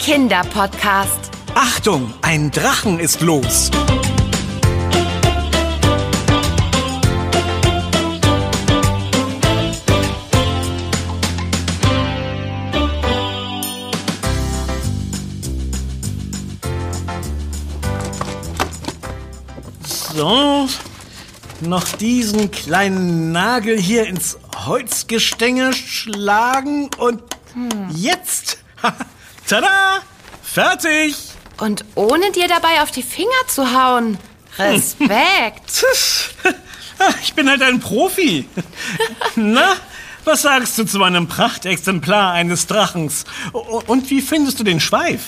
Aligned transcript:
Kinderpodcast. 0.00 1.30
Achtung, 1.54 2.14
ein 2.22 2.50
Drachen 2.50 2.98
ist 2.98 3.20
los. 3.20 3.70
So, 19.84 20.66
noch 21.60 21.84
diesen 21.98 22.50
kleinen 22.50 23.32
Nagel 23.32 23.78
hier 23.78 24.06
ins 24.06 24.38
Holzgestänge 24.64 25.74
schlagen 25.74 26.88
und 26.96 27.22
jetzt, 27.94 28.58
tada, 29.50 30.02
fertig. 30.42 31.14
Und 31.58 31.84
ohne 31.94 32.30
dir 32.32 32.48
dabei 32.48 32.82
auf 32.82 32.90
die 32.90 33.02
Finger 33.02 33.28
zu 33.48 33.72
hauen. 33.72 34.18
Respekt. 34.58 35.84
Ich 37.22 37.32
bin 37.32 37.48
halt 37.48 37.62
ein 37.62 37.80
Profi. 37.80 38.46
Na, 39.34 39.76
was 40.24 40.42
sagst 40.42 40.76
du 40.76 40.84
zu 40.84 40.98
meinem 40.98 41.28
Prachtexemplar 41.28 42.32
eines 42.34 42.66
Drachens? 42.66 43.24
Und 43.52 44.10
wie 44.10 44.20
findest 44.20 44.60
du 44.60 44.64
den 44.64 44.80
Schweif? 44.80 45.22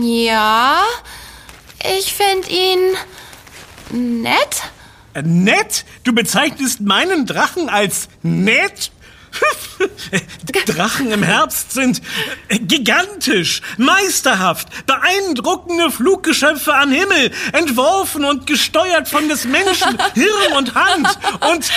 ja, 0.00 0.82
ich 1.98 2.14
finde 2.14 2.48
ihn 2.48 4.22
nett. 4.22 4.62
Äh, 5.12 5.22
Nett? 5.22 5.84
Du 6.02 6.12
bezeichnest 6.12 6.80
meinen 6.80 7.26
Drachen 7.26 7.68
als 7.68 8.08
nett? 8.22 8.90
Drachen 10.66 11.12
im 11.12 11.22
Herbst 11.22 11.72
sind 11.72 12.00
äh, 12.48 12.58
gigantisch, 12.58 13.60
meisterhaft, 13.76 14.68
beeindruckende 14.86 15.90
Fluggeschöpfe 15.90 16.74
am 16.74 16.90
Himmel, 16.90 17.32
entworfen 17.52 18.24
und 18.24 18.46
gesteuert 18.46 19.08
von 19.08 19.28
des 19.28 19.44
Menschen 19.44 19.98
Hirn 20.14 20.56
und 20.56 20.74
Hand 20.74 21.08
und 21.50 21.70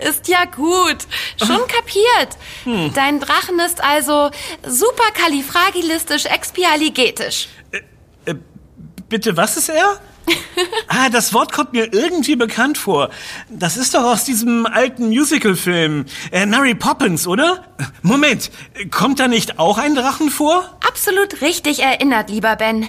Ist 0.00 0.28
ja 0.28 0.44
gut. 0.44 0.98
Schon 1.38 1.66
kapiert. 1.68 2.94
Dein 2.94 3.20
Drachen 3.20 3.58
ist 3.60 3.82
also 3.82 4.30
superkalifragilistisch 4.66 6.26
expialigetisch. 6.26 7.48
äh, 8.26 8.34
bitte 9.08 9.36
was 9.36 9.56
ist 9.56 9.68
er? 9.68 10.00
Ah, 10.88 11.08
das 11.10 11.34
Wort 11.34 11.52
kommt 11.52 11.72
mir 11.72 11.92
irgendwie 11.92 12.36
bekannt 12.36 12.78
vor. 12.78 13.10
Das 13.48 13.76
ist 13.76 13.94
doch 13.94 14.04
aus 14.04 14.24
diesem 14.24 14.64
alten 14.66 15.08
Musical-Film 15.08 16.06
äh, 16.30 16.46
Mary 16.46 16.74
Poppins, 16.74 17.26
oder? 17.26 17.64
Moment, 18.02 18.50
kommt 18.90 19.18
da 19.20 19.28
nicht 19.28 19.58
auch 19.58 19.78
ein 19.78 19.94
Drachen 19.94 20.30
vor? 20.30 20.78
Absolut 20.86 21.40
richtig 21.40 21.80
erinnert, 21.82 22.30
lieber 22.30 22.56
Ben. 22.56 22.88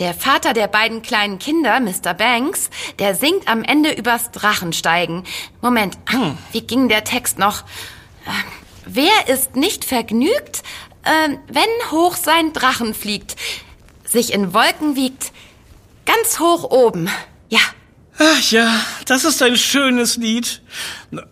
Der 0.00 0.12
Vater 0.12 0.52
der 0.52 0.66
beiden 0.66 1.02
kleinen 1.02 1.38
Kinder, 1.38 1.78
Mr. 1.78 2.14
Banks, 2.14 2.70
der 2.98 3.14
singt 3.14 3.46
am 3.46 3.62
Ende 3.62 3.92
übers 3.92 4.32
Drachensteigen. 4.32 5.22
Moment, 5.62 5.96
wie 6.52 6.62
ging 6.62 6.88
der 6.88 7.04
Text 7.04 7.38
noch? 7.38 7.60
Äh, 8.26 8.30
Wer 8.86 9.28
ist 9.28 9.56
nicht 9.56 9.84
vergnügt, 9.84 10.62
äh, 11.04 11.36
wenn 11.48 11.90
hoch 11.90 12.16
sein 12.16 12.52
Drachen 12.52 12.92
fliegt, 12.92 13.36
sich 14.04 14.32
in 14.34 14.52
Wolken 14.52 14.94
wiegt, 14.94 15.32
ganz 16.04 16.38
hoch 16.40 16.70
oben? 16.70 17.08
Ja, 17.48 17.60
Ach 18.18 18.50
ja, 18.50 18.80
das 19.06 19.24
ist 19.24 19.42
ein 19.42 19.56
schönes 19.56 20.16
Lied. 20.16 20.62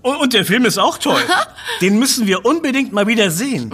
Und 0.02 0.32
der 0.32 0.44
Film 0.44 0.64
ist 0.64 0.78
auch 0.78 0.98
toll. 0.98 1.22
Den 1.80 1.98
müssen 1.98 2.26
wir 2.26 2.44
unbedingt 2.44 2.92
mal 2.92 3.06
wieder 3.06 3.30
sehen. 3.30 3.72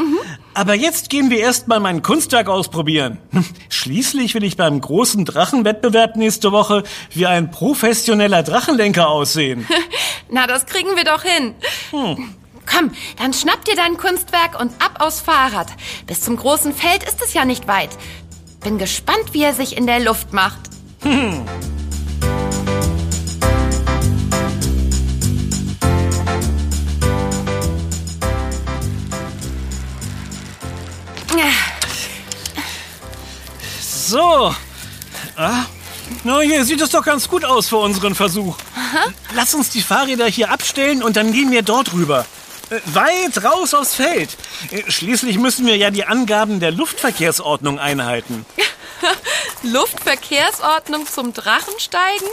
Aber 0.52 0.74
jetzt 0.74 1.08
gehen 1.08 1.30
wir 1.30 1.38
erst 1.38 1.68
mal 1.68 1.80
mein 1.80 2.02
Kunstwerk 2.02 2.48
ausprobieren. 2.48 3.18
Schließlich 3.70 4.34
will 4.34 4.44
ich 4.44 4.58
beim 4.58 4.80
großen 4.80 5.24
Drachenwettbewerb 5.24 6.16
nächste 6.16 6.52
Woche 6.52 6.82
wie 7.10 7.26
ein 7.26 7.50
professioneller 7.50 8.42
Drachenlenker 8.42 9.08
aussehen. 9.08 9.66
na, 10.30 10.46
das 10.46 10.66
kriegen 10.66 10.94
wir 10.94 11.04
doch 11.04 11.22
hin. 11.22 11.54
Komm, 11.90 12.92
dann 13.16 13.32
schnapp 13.32 13.64
dir 13.64 13.76
dein 13.76 13.96
Kunstwerk 13.96 14.60
und 14.60 14.70
ab 14.82 14.96
aufs 14.98 15.22
Fahrrad. 15.22 15.68
Bis 16.06 16.20
zum 16.20 16.36
großen 16.36 16.74
Feld 16.74 17.04
ist 17.04 17.22
es 17.24 17.32
ja 17.32 17.46
nicht 17.46 17.66
weit. 17.68 17.90
Bin 18.60 18.76
gespannt, 18.76 19.32
wie 19.32 19.42
er 19.42 19.54
sich 19.54 19.78
in 19.78 19.86
der 19.86 20.00
Luft 20.00 20.34
macht. 20.34 20.67
So. 34.08 34.54
Ah, 35.36 35.64
na, 36.24 36.40
hier 36.40 36.64
sieht 36.64 36.80
es 36.80 36.88
doch 36.90 37.04
ganz 37.04 37.28
gut 37.28 37.44
aus 37.44 37.68
für 37.68 37.76
unseren 37.76 38.14
Versuch. 38.14 38.56
Lass 39.34 39.52
uns 39.54 39.68
die 39.68 39.82
Fahrräder 39.82 40.26
hier 40.26 40.50
abstellen 40.50 41.02
und 41.02 41.16
dann 41.16 41.30
gehen 41.30 41.50
wir 41.50 41.60
dort 41.62 41.92
rüber. 41.92 42.24
Äh, 42.70 42.80
Weit 42.86 43.44
raus 43.44 43.74
aufs 43.74 43.94
Feld. 43.94 44.30
Äh, 44.70 44.90
Schließlich 44.90 45.38
müssen 45.38 45.66
wir 45.66 45.76
ja 45.76 45.90
die 45.90 46.06
Angaben 46.06 46.58
der 46.58 46.70
Luftverkehrsordnung 46.70 47.78
einhalten. 47.78 48.46
Luftverkehrsordnung 49.62 51.06
zum 51.06 51.32
Drachensteigen? 51.32 52.28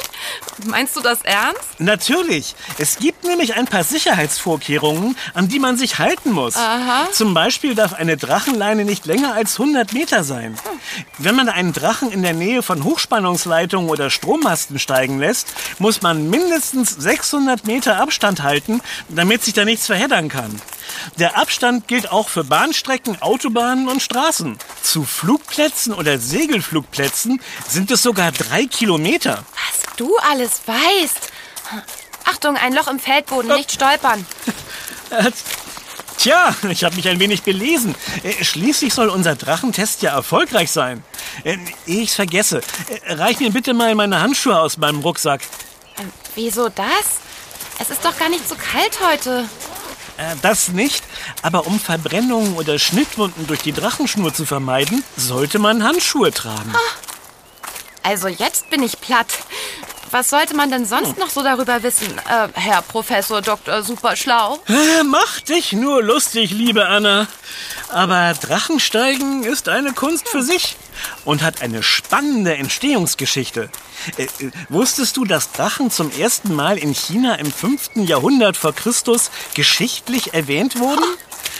Meinst 0.65 0.95
du 0.95 1.01
das 1.01 1.21
ernst? 1.23 1.61
Natürlich. 1.79 2.55
Es 2.77 2.97
gibt 2.97 3.23
nämlich 3.23 3.55
ein 3.55 3.65
paar 3.65 3.83
Sicherheitsvorkehrungen, 3.83 5.17
an 5.33 5.47
die 5.47 5.59
man 5.59 5.77
sich 5.77 5.99
halten 5.99 6.31
muss. 6.31 6.55
Aha. 6.55 7.07
Zum 7.11 7.33
Beispiel 7.33 7.75
darf 7.75 7.93
eine 7.93 8.17
Drachenleine 8.17 8.85
nicht 8.85 9.05
länger 9.05 9.33
als 9.33 9.59
100 9.59 9.93
Meter 9.93 10.23
sein. 10.23 10.57
Wenn 11.17 11.35
man 11.35 11.49
einen 11.49 11.73
Drachen 11.73 12.11
in 12.11 12.23
der 12.23 12.33
Nähe 12.33 12.61
von 12.61 12.83
Hochspannungsleitungen 12.83 13.89
oder 13.89 14.09
Strommasten 14.09 14.79
steigen 14.79 15.19
lässt, 15.19 15.53
muss 15.79 16.01
man 16.01 16.29
mindestens 16.29 16.91
600 16.91 17.65
Meter 17.65 17.97
Abstand 17.97 18.43
halten, 18.43 18.81
damit 19.09 19.43
sich 19.43 19.53
da 19.53 19.65
nichts 19.65 19.87
verheddern 19.87 20.29
kann. 20.29 20.61
Der 21.19 21.38
Abstand 21.38 21.88
gilt 21.88 22.11
auch 22.11 22.29
für 22.29 22.44
Bahnstrecken, 22.44 23.22
Autobahnen 23.22 23.88
und 23.88 24.01
Straßen. 24.01 24.57
Zu 24.81 25.03
Flugplätzen 25.03 25.94
oder 25.94 26.19
Segelflugplätzen 26.19 27.41
sind 27.67 27.91
es 27.91 28.03
sogar 28.03 28.31
drei 28.31 28.66
Kilometer. 28.66 29.44
Was 29.53 29.95
du 29.97 30.16
alles 30.29 30.61
weißt. 30.66 31.31
Achtung, 32.25 32.57
ein 32.57 32.73
Loch 32.73 32.88
im 32.88 33.00
Feldboden, 33.00 33.55
nicht 33.55 33.72
stolpern. 33.72 34.25
Äh, 35.09 35.31
Tja, 36.17 36.55
ich 36.69 36.84
habe 36.84 36.95
mich 36.95 37.07
ein 37.07 37.19
wenig 37.19 37.44
belesen. 37.44 37.94
Äh, 38.23 38.44
Schließlich 38.44 38.94
soll 38.94 39.09
unser 39.09 39.35
Drachentest 39.35 40.01
ja 40.01 40.11
erfolgreich 40.16 40.72
sein. 40.72 41.03
Äh, 41.44 41.57
ehe 41.85 42.01
ich's 42.01 42.16
vergesse, 42.16 42.61
äh, 43.05 43.13
reich 43.13 43.39
mir 43.39 43.51
bitte 43.51 43.73
mal 43.73 43.94
meine 43.95 44.22
Handschuhe 44.22 44.57
aus 44.59 44.78
meinem 44.78 45.01
Rucksack. 45.01 45.41
Ähm, 46.00 46.11
wieso 46.35 46.69
das? 46.69 47.19
Es 47.79 47.89
ist 47.89 48.03
doch 48.05 48.17
gar 48.17 48.29
nicht 48.29 48.47
so 48.47 48.55
kalt 48.55 48.97
heute. 49.07 49.47
Äh, 50.17 50.35
Das 50.41 50.69
nicht, 50.69 51.03
aber 51.41 51.67
um 51.67 51.79
Verbrennungen 51.79 52.55
oder 52.55 52.79
Schnittwunden 52.79 53.47
durch 53.47 53.61
die 53.61 53.73
Drachenschnur 53.73 54.33
zu 54.33 54.45
vermeiden, 54.45 55.03
sollte 55.17 55.59
man 55.59 55.83
Handschuhe 55.83 56.31
tragen. 56.31 56.73
Also 58.03 58.27
jetzt 58.27 58.69
bin 58.69 58.83
ich 58.83 58.99
platt. 59.01 59.27
Was 60.11 60.29
sollte 60.29 60.55
man 60.55 60.69
denn 60.69 60.85
sonst 60.85 61.17
noch 61.17 61.29
so 61.29 61.41
darüber 61.43 61.83
wissen, 61.83 62.17
äh, 62.29 62.47
Herr 62.53 62.81
Professor 62.83 63.41
Dr. 63.41 63.83
Superschlau? 63.83 64.59
Äh, 64.67 65.03
Mach 65.03 65.41
dich 65.41 65.73
nur 65.73 66.01
lustig, 66.03 66.51
liebe 66.51 66.85
Anna. 66.85 67.27
Aber 67.89 68.33
Drachensteigen 68.39 69.43
ist 69.43 69.67
eine 69.67 69.91
Kunst 69.93 70.29
für 70.29 70.41
sich 70.43 70.77
und 71.25 71.41
hat 71.41 71.61
eine 71.61 71.83
spannende 71.83 72.55
Entstehungsgeschichte. 72.55 73.69
Äh, 74.17 74.23
äh, 74.23 74.51
wusstest 74.69 75.17
du, 75.17 75.25
dass 75.25 75.51
Drachen 75.51 75.91
zum 75.91 76.11
ersten 76.11 76.53
Mal 76.53 76.78
in 76.78 76.94
China 76.94 77.35
im 77.35 77.51
5. 77.51 77.91
Jahrhundert 78.08 78.58
vor 78.58 78.73
Christus 78.73 79.31
geschichtlich 79.53 80.34
erwähnt 80.34 80.79
wurden? 80.79 81.03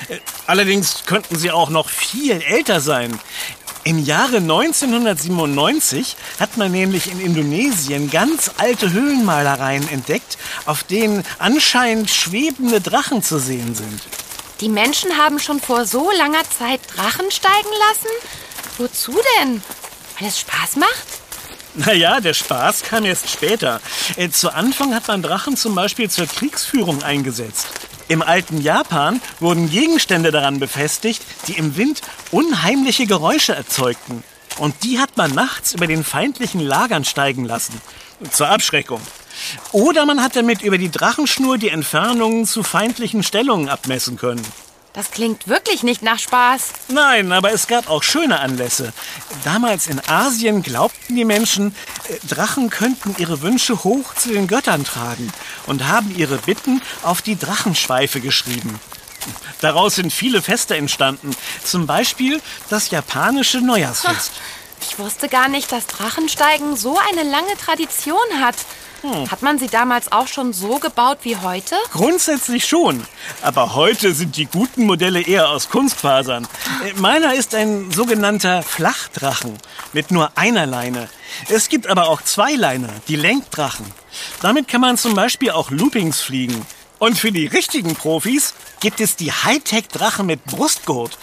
Äh, 0.10 0.20
Allerdings 0.48 1.04
könnten 1.06 1.38
sie 1.38 1.52
auch 1.52 1.70
noch 1.70 1.90
viel 1.90 2.42
älter 2.42 2.82
sein. 2.82 3.20
Im 3.84 4.04
Jahre 4.04 4.38
1997 4.38 6.16
hat 6.40 6.58
man 6.58 6.72
nämlich 6.72 7.12
in 7.12 7.20
Indonesien 7.20 8.10
ganz 8.10 8.50
alte 8.58 8.92
Höhlenmalereien 8.92 9.88
entdeckt, 9.90 10.40
auf 10.66 10.84
denen 10.84 11.24
anscheinend 11.38 12.10
schwebende 12.10 12.82
Drachen 12.82 13.22
zu 13.22 13.38
sehen 13.38 13.76
sind. 13.76 14.02
Die 14.60 14.70
Menschen 14.70 15.18
haben 15.18 15.38
schon 15.38 15.60
vor 15.60 15.86
so 15.86 16.10
langer 16.12 16.44
Zeit 16.50 16.80
Drachen 16.96 17.30
steigen 17.30 17.70
lassen? 17.90 18.10
Wozu 18.80 19.20
denn? 19.40 19.62
Weil 20.20 20.30
es 20.30 20.40
Spaß 20.40 20.78
macht? 20.78 21.15
Naja, 21.76 22.22
der 22.22 22.34
Spaß 22.34 22.84
kam 22.84 23.06
erst 23.06 23.30
später. 23.30 23.82
Äh, 24.16 24.30
zu 24.30 24.54
Anfang 24.54 24.96
hat 24.96 25.08
man 25.08 25.22
Drachen 25.22 25.58
zum 25.58 25.76
Beispiel 25.76 26.10
zur 26.10 26.26
Kriegsführung 26.26 27.04
eingesetzt. 27.04 27.68
Im 28.08 28.22
alten 28.22 28.62
Japan 28.62 29.20
wurden 29.40 29.70
Gegenstände 29.70 30.32
daran 30.32 30.60
befestigt, 30.60 31.22
die 31.48 31.54
im 31.54 31.76
Wind 31.76 32.02
unheimliche 32.32 33.08
Geräusche 33.08 33.56
erzeugten. 33.56 34.24
Und 34.58 34.84
die 34.84 35.00
hat 35.00 35.18
man 35.18 35.34
nachts 35.34 35.74
über 35.74 35.88
den 35.88 36.04
feindlichen 36.04 36.62
Lagern 36.62 37.04
steigen 37.04 37.46
lassen. 37.46 37.82
Zur 38.32 38.48
Abschreckung. 38.48 39.02
Oder 39.74 40.06
man 40.06 40.24
hat 40.24 40.38
damit 40.38 40.62
über 40.62 40.78
die 40.78 40.92
Drachenschnur 40.92 41.58
die 41.58 41.70
Entfernungen 41.70 42.46
zu 42.46 42.64
feindlichen 42.64 43.24
Stellungen 43.24 43.68
abmessen 43.68 44.16
können. 44.18 44.46
Das 44.96 45.12
klingt 45.12 45.50
wirklich 45.50 45.84
nicht 45.84 46.02
nach 46.02 46.20
Spaß. 46.20 46.70
Nein, 46.88 47.34
aber 47.34 47.52
es 47.52 47.68
gab 47.68 47.90
auch 47.90 48.02
schöne 48.02 48.40
Anlässe. 48.40 48.94
Damals 49.44 49.88
in 49.88 50.00
Asien 50.08 50.64
glaubten 50.64 51.18
die 51.18 51.26
Menschen, 51.26 51.76
äh, 52.08 52.26
Drachen 52.26 52.70
könnten 52.70 53.14
ihre 53.18 53.42
Wünsche 53.42 53.84
hoch 53.84 54.14
zu 54.16 54.30
den 54.30 54.48
Göttern 54.48 54.86
tragen 54.86 55.34
und 55.66 55.86
haben 55.86 56.16
ihre 56.16 56.38
Bitten 56.38 56.82
auf 57.04 57.22
die 57.22 57.38
Drachenschweife 57.38 58.22
geschrieben. 58.22 58.80
Daraus 59.60 59.96
sind 59.96 60.14
viele 60.14 60.42
Feste 60.42 60.78
entstanden, 60.78 61.36
zum 61.64 61.88
Beispiel 61.88 62.42
das 62.70 62.90
japanische 62.90 63.60
Neujahrsfest. 63.60 64.32
Ich 64.82 65.00
wusste 65.00 65.30
gar 65.30 65.48
nicht, 65.50 65.72
dass 65.72 65.88
Drachensteigen 65.88 66.76
so 66.76 66.98
eine 67.12 67.30
lange 67.30 67.56
Tradition 67.58 68.18
hat. 68.40 68.56
Hm. 69.02 69.30
Hat 69.30 69.42
man 69.42 69.60
sie 69.60 69.68
damals 69.68 70.12
auch 70.12 70.28
schon 70.28 70.54
so 70.54 70.80
gebaut 70.80 71.20
wie 71.24 71.38
heute? 71.38 71.76
Grundsätzlich 71.92 72.66
schon. 72.66 73.06
Aber 73.42 73.76
heute 73.76 74.14
sind 74.14 74.38
die 74.38 74.46
guten 74.46 74.86
Modelle 74.86 75.22
eher 75.22 75.50
aus 75.50 75.70
Kunstfasern. 75.70 76.48
Äh, 76.84 76.94
meiner 77.00 77.36
ist 77.36 77.54
ein 77.54 77.92
sogenannter 77.92 78.64
Flachdrachen 78.64 79.58
mit 79.94 80.12
nur 80.12 80.38
einer 80.38 80.66
Leine. 80.66 81.10
Es 81.50 81.70
gibt 81.70 81.88
aber 81.88 82.10
auch 82.10 82.22
zwei 82.22 82.54
Leiner, 82.54 82.90
die 83.08 83.16
Lenkdrachen. 83.16 83.86
Damit 84.42 84.68
kann 84.68 84.82
man 84.82 84.98
zum 84.98 85.14
Beispiel 85.14 85.52
auch 85.52 85.70
Loopings 85.72 86.22
fliegen. 86.22 86.66
Und 86.98 87.20
für 87.20 87.32
die 87.32 87.46
richtigen 87.46 87.94
Profis 87.96 88.54
gibt 88.80 89.02
es 89.02 89.16
die 89.16 89.32
Hightech-Drachen 89.32 90.26
mit 90.26 90.46
Brustgurt. 90.46 91.18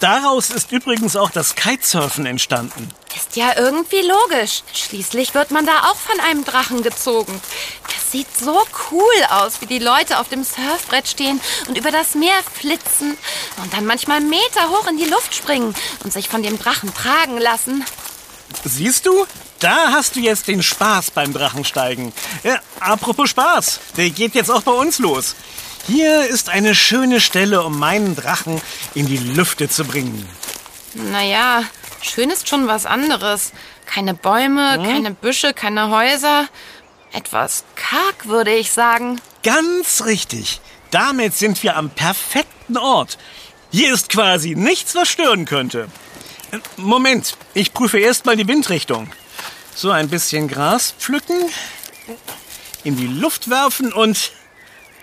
Daraus 0.00 0.50
ist 0.50 0.72
übrigens 0.72 1.16
auch 1.16 1.30
das 1.30 1.54
Kitesurfen 1.54 2.26
entstanden. 2.26 2.90
Ist 3.16 3.36
ja 3.36 3.56
irgendwie 3.56 4.02
logisch. 4.02 4.62
Schließlich 4.74 5.34
wird 5.34 5.50
man 5.50 5.64
da 5.64 5.90
auch 5.90 5.96
von 5.96 6.20
einem 6.20 6.44
Drachen 6.44 6.82
gezogen. 6.82 7.40
Das 7.84 8.12
sieht 8.12 8.36
so 8.36 8.62
cool 8.90 9.26
aus, 9.30 9.60
wie 9.60 9.66
die 9.66 9.78
Leute 9.78 10.18
auf 10.18 10.28
dem 10.28 10.44
Surfbrett 10.44 11.08
stehen 11.08 11.40
und 11.68 11.78
über 11.78 11.90
das 11.90 12.14
Meer 12.14 12.36
flitzen 12.54 13.16
und 13.62 13.72
dann 13.72 13.86
manchmal 13.86 14.20
Meter 14.20 14.68
hoch 14.68 14.86
in 14.86 14.98
die 14.98 15.08
Luft 15.08 15.34
springen 15.34 15.74
und 16.04 16.12
sich 16.12 16.28
von 16.28 16.42
dem 16.42 16.58
Drachen 16.58 16.92
tragen 16.94 17.38
lassen. 17.38 17.84
Siehst 18.64 19.06
du? 19.06 19.26
Da 19.60 19.92
hast 19.92 20.16
du 20.16 20.20
jetzt 20.20 20.48
den 20.48 20.62
Spaß 20.62 21.10
beim 21.12 21.32
Drachensteigen. 21.32 22.12
Ja, 22.44 22.60
apropos 22.78 23.30
Spaß, 23.30 23.80
der 23.96 24.10
geht 24.10 24.34
jetzt 24.34 24.50
auch 24.50 24.62
bei 24.62 24.72
uns 24.72 24.98
los. 24.98 25.34
Hier 25.86 26.26
ist 26.26 26.48
eine 26.48 26.74
schöne 26.74 27.20
Stelle, 27.20 27.62
um 27.62 27.78
meinen 27.78 28.16
Drachen 28.16 28.60
in 28.94 29.06
die 29.06 29.18
Lüfte 29.18 29.68
zu 29.68 29.84
bringen. 29.84 30.28
Naja, 30.94 31.62
schön 32.00 32.30
ist 32.30 32.48
schon 32.48 32.66
was 32.66 32.86
anderes. 32.86 33.52
Keine 33.84 34.14
Bäume, 34.14 34.74
hm? 34.74 34.82
keine 34.82 35.10
Büsche, 35.12 35.54
keine 35.54 35.90
Häuser. 35.90 36.48
Etwas 37.12 37.64
karg, 37.76 38.26
würde 38.26 38.52
ich 38.52 38.72
sagen. 38.72 39.20
Ganz 39.44 40.04
richtig. 40.04 40.60
Damit 40.90 41.34
sind 41.34 41.62
wir 41.62 41.76
am 41.76 41.90
perfekten 41.90 42.76
Ort. 42.76 43.16
Hier 43.70 43.94
ist 43.94 44.08
quasi 44.08 44.54
nichts, 44.56 44.94
was 44.96 45.08
stören 45.08 45.44
könnte. 45.44 45.88
Äh, 46.50 46.58
Moment, 46.76 47.36
ich 47.54 47.72
prüfe 47.72 47.98
erst 47.98 48.26
mal 48.26 48.36
die 48.36 48.48
Windrichtung. 48.48 49.12
So 49.74 49.90
ein 49.90 50.08
bisschen 50.08 50.48
Gras 50.48 50.94
pflücken, 50.98 51.36
in 52.82 52.96
die 52.96 53.06
Luft 53.06 53.50
werfen 53.50 53.92
und 53.92 54.32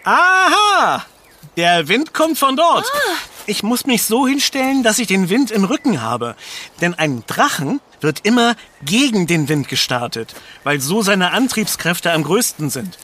Aha! 0.03 1.05
Der 1.55 1.87
Wind 1.87 2.13
kommt 2.13 2.37
von 2.37 2.55
dort. 2.55 2.85
Ah. 2.85 3.15
Ich 3.45 3.61
muss 3.63 3.85
mich 3.85 4.03
so 4.03 4.27
hinstellen, 4.27 4.83
dass 4.83 4.99
ich 4.99 5.07
den 5.07 5.29
Wind 5.29 5.51
im 5.51 5.65
Rücken 5.65 6.01
habe. 6.01 6.35
Denn 6.81 6.93
ein 6.93 7.23
Drachen 7.27 7.81
wird 8.01 8.21
immer 8.23 8.55
gegen 8.83 9.27
den 9.27 9.49
Wind 9.49 9.67
gestartet, 9.67 10.33
weil 10.63 10.79
so 10.79 11.01
seine 11.01 11.31
Antriebskräfte 11.31 12.11
am 12.11 12.23
größten 12.23 12.69
sind. 12.69 12.97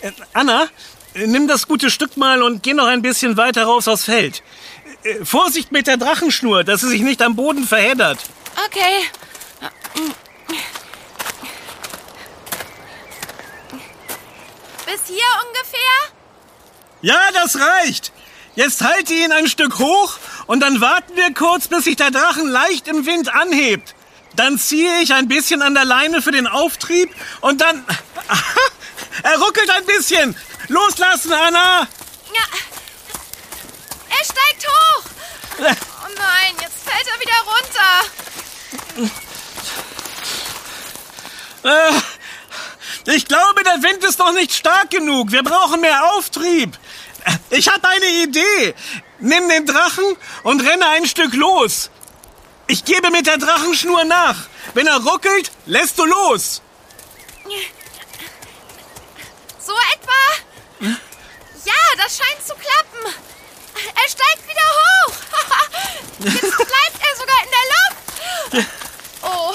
Äh, 0.00 0.12
Anna, 0.32 0.66
nimm 1.14 1.46
das 1.46 1.68
gute 1.68 1.90
Stück 1.90 2.16
mal 2.16 2.42
und 2.42 2.62
geh 2.62 2.74
noch 2.74 2.86
ein 2.86 3.02
bisschen 3.02 3.36
weiter 3.36 3.64
raus 3.64 3.86
aufs 3.88 4.04
Feld. 4.04 4.42
Äh, 5.04 5.24
Vorsicht 5.24 5.72
mit 5.72 5.86
der 5.86 5.96
Drachenschnur, 5.96 6.64
dass 6.64 6.80
sie 6.80 6.88
sich 6.88 7.02
nicht 7.02 7.22
am 7.22 7.36
Boden 7.36 7.64
verheddert. 7.64 8.18
Okay. 8.66 9.08
Bis 14.86 15.06
hier 15.06 15.24
ungefähr? 15.46 15.61
Ja, 17.02 17.20
das 17.32 17.58
reicht. 17.58 18.12
Jetzt 18.54 18.82
halte 18.82 19.12
ihn 19.12 19.32
ein 19.32 19.48
Stück 19.48 19.78
hoch 19.78 20.18
und 20.46 20.60
dann 20.60 20.80
warten 20.80 21.16
wir 21.16 21.34
kurz, 21.34 21.68
bis 21.68 21.84
sich 21.84 21.96
der 21.96 22.10
Drachen 22.10 22.48
leicht 22.48 22.86
im 22.86 23.06
Wind 23.06 23.34
anhebt. 23.34 23.94
Dann 24.36 24.58
ziehe 24.58 25.00
ich 25.00 25.12
ein 25.12 25.28
bisschen 25.28 25.62
an 25.62 25.74
der 25.74 25.84
Leine 25.84 26.22
für 26.22 26.30
den 26.32 26.46
Auftrieb 26.46 27.14
und 27.40 27.60
dann... 27.60 27.84
er 29.22 29.38
ruckelt 29.38 29.68
ein 29.70 29.84
bisschen. 29.84 30.36
Loslassen, 30.68 31.32
Anna. 31.32 31.80
Ja. 31.80 32.44
Er 34.08 34.24
steigt 34.24 34.66
hoch. 34.66 35.04
Oh 35.58 36.08
nein, 36.16 36.54
jetzt 36.60 36.82
fällt 36.84 37.06
er 37.08 37.20
wieder 37.20 37.40
runter. 37.52 39.12
Äh, 41.64 41.92
ich 43.06 43.26
glaube, 43.26 43.64
der 43.64 43.82
Wind 43.82 44.04
ist 44.04 44.18
noch 44.18 44.32
nicht 44.32 44.54
stark 44.54 44.90
genug. 44.90 45.32
Wir 45.32 45.42
brauchen 45.42 45.80
mehr 45.80 46.12
Auftrieb. 46.12 46.78
Ich 47.50 47.68
habe 47.68 47.86
eine 47.88 48.06
Idee. 48.06 48.74
Nimm 49.18 49.48
den 49.48 49.66
Drachen 49.66 50.16
und 50.42 50.60
renne 50.60 50.86
ein 50.88 51.06
Stück 51.06 51.34
los. 51.34 51.90
Ich 52.66 52.84
gebe 52.84 53.10
mit 53.10 53.26
der 53.26 53.38
Drachenschnur 53.38 54.04
nach. 54.04 54.36
Wenn 54.74 54.86
er 54.86 55.02
ruckelt, 55.02 55.50
lässt 55.66 55.98
du 55.98 56.04
los. 56.04 56.62
So 59.58 59.72
etwa? 59.94 60.90
Ja, 61.64 61.74
das 61.96 62.16
scheint 62.18 62.46
zu 62.46 62.54
klappen. 62.54 63.14
Er 63.74 64.08
steigt 64.08 64.48
wieder 64.48 64.68
hoch. 64.80 65.14
Jetzt 66.42 66.56
bleibt 66.56 66.98
er 67.00 67.16
sogar 67.16 67.36
in 67.44 67.50
der 67.50 67.66
Luft. 68.62 68.68
Oh, 69.22 69.54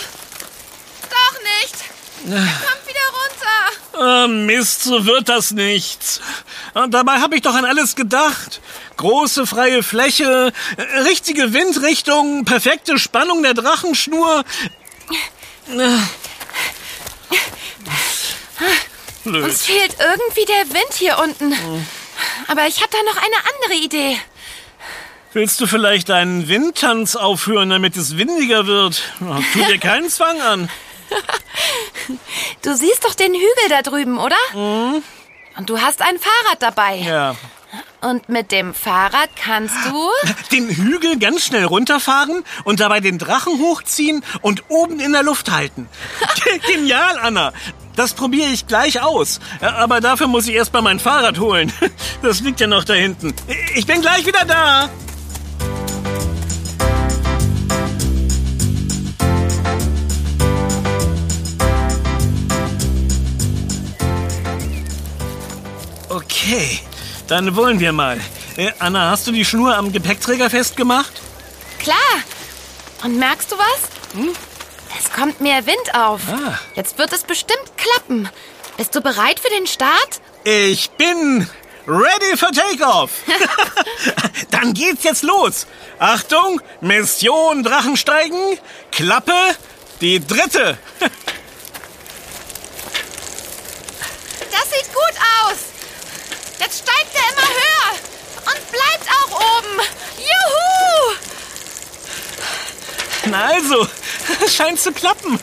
kommt 2.23 2.87
wieder 2.87 3.07
runter. 3.13 4.25
Oh, 4.25 4.27
Mist, 4.27 4.83
so 4.83 5.05
wird 5.05 5.29
das 5.29 5.51
nichts. 5.51 6.21
Und 6.73 6.93
dabei 6.93 7.19
habe 7.19 7.35
ich 7.35 7.41
doch 7.41 7.55
an 7.55 7.65
alles 7.65 7.95
gedacht. 7.95 8.61
Große 8.97 9.45
freie 9.47 9.83
Fläche, 9.83 10.51
richtige 11.05 11.53
Windrichtung, 11.53 12.45
perfekte 12.45 12.97
Spannung 12.99 13.43
der 13.43 13.53
Drachenschnur. 13.53 14.43
Blöd. 19.23 19.43
Uns 19.43 19.65
fehlt 19.65 19.95
irgendwie 19.99 20.45
der 20.45 20.69
Wind 20.69 20.93
hier 20.93 21.17
unten. 21.19 21.53
Aber 22.47 22.67
ich 22.67 22.81
habe 22.81 22.89
da 22.91 22.97
noch 23.03 23.17
eine 23.17 23.35
andere 23.55 23.75
Idee. 23.83 24.19
Willst 25.33 25.59
du 25.59 25.67
vielleicht 25.67 26.09
einen 26.09 26.47
Windtanz 26.47 27.15
aufführen, 27.15 27.69
damit 27.69 27.95
es 27.97 28.17
windiger 28.17 28.65
wird? 28.65 29.03
Tu 29.53 29.63
dir 29.65 29.77
keinen 29.77 30.09
Zwang 30.09 30.41
an. 30.41 30.69
Du 32.61 32.75
siehst 32.75 33.03
doch 33.03 33.15
den 33.15 33.33
Hügel 33.33 33.69
da 33.69 33.81
drüben, 33.81 34.17
oder? 34.17 34.35
Mhm. 34.53 35.03
Und 35.57 35.69
du 35.69 35.79
hast 35.79 36.01
ein 36.01 36.17
Fahrrad 36.19 36.61
dabei. 36.61 36.97
Ja. 36.97 37.35
Und 38.01 38.29
mit 38.29 38.51
dem 38.51 38.73
Fahrrad 38.73 39.29
kannst 39.35 39.75
du... 39.85 40.09
Den 40.51 40.69
Hügel 40.69 41.17
ganz 41.17 41.45
schnell 41.45 41.65
runterfahren 41.65 42.43
und 42.63 42.79
dabei 42.79 42.99
den 42.99 43.17
Drachen 43.17 43.59
hochziehen 43.59 44.23
und 44.41 44.63
oben 44.69 44.99
in 44.99 45.11
der 45.11 45.23
Luft 45.23 45.51
halten. 45.51 45.89
Genial, 46.67 47.17
Anna. 47.19 47.53
Das 47.95 48.13
probiere 48.13 48.49
ich 48.49 48.67
gleich 48.67 49.01
aus. 49.01 49.39
Aber 49.59 49.99
dafür 49.99 50.27
muss 50.27 50.47
ich 50.47 50.53
erst 50.53 50.71
mal 50.73 50.83
mein 50.83 50.99
Fahrrad 50.99 51.39
holen. 51.39 51.73
Das 52.21 52.41
liegt 52.41 52.59
ja 52.59 52.67
noch 52.67 52.83
da 52.83 52.93
hinten. 52.93 53.33
Ich 53.75 53.85
bin 53.85 54.01
gleich 54.01 54.25
wieder 54.25 54.43
da. 54.45 54.89
Okay, 66.29 66.79
dann 67.27 67.55
wollen 67.55 67.79
wir 67.79 67.93
mal. 67.93 68.19
Äh, 68.57 68.71
Anna, 68.79 69.11
hast 69.11 69.25
du 69.27 69.31
die 69.31 69.45
Schnur 69.45 69.77
am 69.77 69.93
Gepäckträger 69.93 70.49
festgemacht? 70.49 71.21
Klar. 71.79 71.97
Und 73.03 73.17
merkst 73.17 73.49
du 73.51 73.55
was? 73.57 73.79
Hm? 74.13 74.33
Es 74.99 75.09
kommt 75.11 75.39
mehr 75.39 75.65
Wind 75.65 75.95
auf. 75.95 76.21
Ah. 76.29 76.59
Jetzt 76.75 76.97
wird 76.97 77.13
es 77.13 77.23
bestimmt 77.23 77.71
klappen. 77.77 78.27
Bist 78.75 78.93
du 78.93 78.99
bereit 79.01 79.39
für 79.39 79.49
den 79.49 79.67
Start? 79.67 80.19
Ich 80.43 80.89
bin 80.91 81.49
ready 81.87 82.35
for 82.35 82.51
takeoff. 82.51 83.11
dann 84.51 84.73
geht's 84.73 85.05
jetzt 85.05 85.23
los. 85.23 85.65
Achtung, 85.97 86.61
Mission 86.81 87.63
Drachensteigen. 87.63 88.59
Klappe, 88.91 89.55
die 90.01 90.19
dritte. 90.19 90.77
das 90.99 91.09
sieht 94.71 94.93
gut 94.93 95.15
aus. 95.45 95.76
Jetzt 96.59 96.79
steigt 96.79 97.13
er 97.13 97.31
immer 97.33 97.47
höher 97.47 97.91
und 98.45 98.71
bleibt 98.71 99.07
auch 99.11 99.31
oben. 99.57 99.79
Juhu! 100.17 101.15
Na 103.25 103.45
also, 103.45 103.87
es 104.43 104.55
scheint 104.55 104.79
zu 104.79 104.91
klappen. 104.91 105.39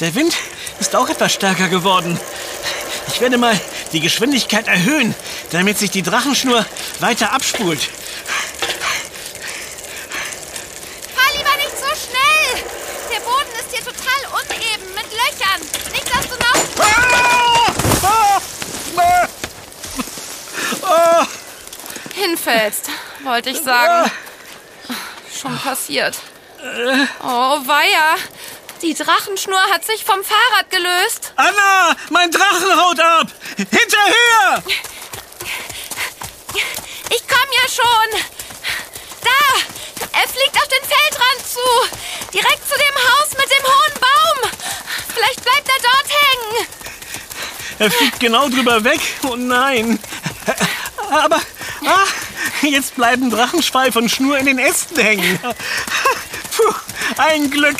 Der 0.00 0.14
Wind 0.14 0.34
ist 0.80 0.96
auch 0.96 1.08
etwas 1.08 1.32
stärker 1.34 1.68
geworden. 1.68 2.18
Ich 3.08 3.20
werde 3.20 3.36
mal 3.38 3.60
die 3.92 4.00
Geschwindigkeit 4.00 4.66
erhöhen, 4.66 5.14
damit 5.50 5.78
sich 5.78 5.90
die 5.90 6.02
Drachenschnur 6.02 6.64
weiter 7.00 7.32
abspult. 7.32 7.80
Fahr 11.14 11.32
lieber 11.36 11.56
nicht 11.56 11.78
so 11.78 11.86
schnell. 11.86 12.64
Der 13.12 13.20
Boden 13.20 13.52
ist 13.60 13.70
hier 13.70 13.84
total 13.84 14.20
uneben 14.42 14.94
mit 14.94 15.06
Löchern. 15.12 15.83
Runterfällst, 22.44 22.90
wollte 23.22 23.50
ich 23.50 23.60
sagen. 23.60 24.10
Schon 25.40 25.58
passiert. 25.58 26.16
Oh, 27.22 27.58
weia. 27.66 28.16
Die 28.82 28.94
Drachenschnur 28.94 29.60
hat 29.72 29.84
sich 29.84 30.04
vom 30.04 30.22
Fahrrad 30.22 30.70
gelöst. 30.70 31.32
Anna, 31.36 31.96
mein 32.10 32.30
Drachen 32.30 32.80
haut 32.80 33.00
ab! 33.00 33.28
Hinterher! 33.56 34.62
Ich 37.10 37.22
komm 37.28 37.48
ja 37.62 37.68
schon. 37.68 38.20
Da, 39.22 40.10
er 40.12 40.28
fliegt 40.28 40.56
auf 40.56 40.68
den 40.68 40.86
Feldrand 40.86 41.46
zu. 41.46 42.32
Direkt 42.32 42.68
zu 42.68 42.74
dem 42.74 42.96
Haus 43.08 43.30
mit 43.30 43.50
dem 43.50 43.64
hohen 43.64 44.00
Baum. 44.00 44.50
Vielleicht 45.14 45.42
bleibt 45.42 45.68
er 45.68 45.82
dort 45.82 46.08
hängen. 46.10 46.66
Er 47.78 47.90
fliegt 47.90 48.20
genau 48.20 48.48
drüber 48.48 48.84
weg. 48.84 49.00
Oh 49.22 49.36
nein. 49.36 49.98
Aber 51.10 51.40
ah, 51.86 52.06
jetzt 52.70 52.96
bleiben 52.96 53.30
Drachenschweif 53.30 53.96
und 53.96 54.10
Schnur 54.10 54.38
in 54.38 54.46
den 54.46 54.58
Ästen 54.58 54.98
hängen. 54.98 55.38
Puh, 56.56 56.74
ein 57.16 57.50
Glück. 57.50 57.78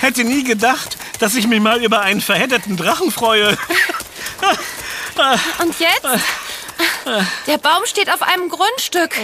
Hätte 0.00 0.24
nie 0.24 0.44
gedacht, 0.44 0.96
dass 1.18 1.34
ich 1.34 1.46
mich 1.46 1.60
mal 1.60 1.82
über 1.82 2.00
einen 2.00 2.20
verhedderten 2.20 2.76
Drachen 2.76 3.10
freue. 3.10 3.56
Und 5.60 5.80
jetzt? 5.80 6.06
Der 7.48 7.58
Baum 7.58 7.84
steht 7.86 8.08
auf 8.08 8.22
einem 8.22 8.48
Grundstück. 8.48 9.16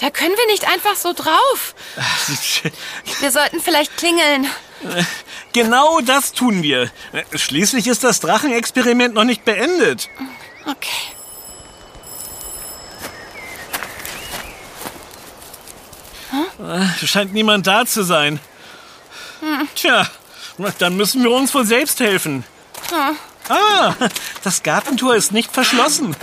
Da 0.00 0.10
können 0.10 0.34
wir 0.36 0.46
nicht 0.46 0.66
einfach 0.66 0.96
so 0.96 1.12
drauf. 1.12 1.74
Wir 3.20 3.30
sollten 3.30 3.60
vielleicht 3.60 3.96
klingeln. 3.96 4.50
Genau 5.52 6.00
das 6.00 6.32
tun 6.32 6.62
wir. 6.62 6.90
Schließlich 7.34 7.86
ist 7.86 8.04
das 8.04 8.20
Drachenexperiment 8.20 9.14
noch 9.14 9.24
nicht 9.24 9.44
beendet. 9.44 10.08
Okay. 10.66 11.17
Scheint 17.04 17.32
niemand 17.32 17.66
da 17.66 17.86
zu 17.86 18.02
sein. 18.02 18.40
Tja, 19.74 20.08
dann 20.78 20.96
müssen 20.96 21.22
wir 21.22 21.30
uns 21.30 21.54
wohl 21.54 21.64
selbst 21.64 22.00
helfen. 22.00 22.44
Ah, 23.48 23.94
das 24.42 24.62
Gartentor 24.62 25.14
ist 25.14 25.32
nicht 25.32 25.52
verschlossen. 25.52 26.16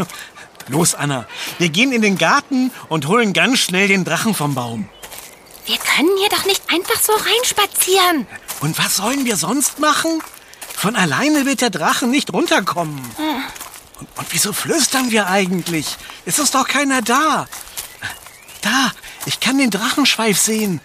Los, 0.67 0.95
Anna, 0.95 1.25
wir 1.57 1.69
gehen 1.69 1.91
in 1.91 2.01
den 2.01 2.17
Garten 2.17 2.71
und 2.89 3.07
holen 3.07 3.33
ganz 3.33 3.59
schnell 3.59 3.87
den 3.87 4.03
Drachen 4.03 4.33
vom 4.33 4.55
Baum. 4.55 4.89
Wir 5.65 5.77
können 5.77 6.15
hier 6.19 6.29
doch 6.29 6.45
nicht 6.45 6.61
einfach 6.71 6.99
so 7.01 7.13
reinspazieren. 7.13 8.27
Und 8.61 8.77
was 8.77 8.97
sollen 8.97 9.25
wir 9.25 9.37
sonst 9.37 9.79
machen? 9.79 10.21
Von 10.75 10.95
alleine 10.95 11.45
wird 11.45 11.61
der 11.61 11.69
Drachen 11.69 12.11
nicht 12.11 12.33
runterkommen. 12.33 12.99
Und, 13.99 14.07
und 14.17 14.27
wieso 14.29 14.53
flüstern 14.53 15.11
wir 15.11 15.27
eigentlich? 15.27 15.97
Es 16.25 16.37
ist 16.39 16.53
doch 16.53 16.67
keiner 16.67 17.01
da. 17.01 17.47
Da, 18.61 18.91
ich 19.25 19.39
kann 19.39 19.57
den 19.57 19.71
Drachenschweif 19.71 20.39
sehen. 20.39 20.81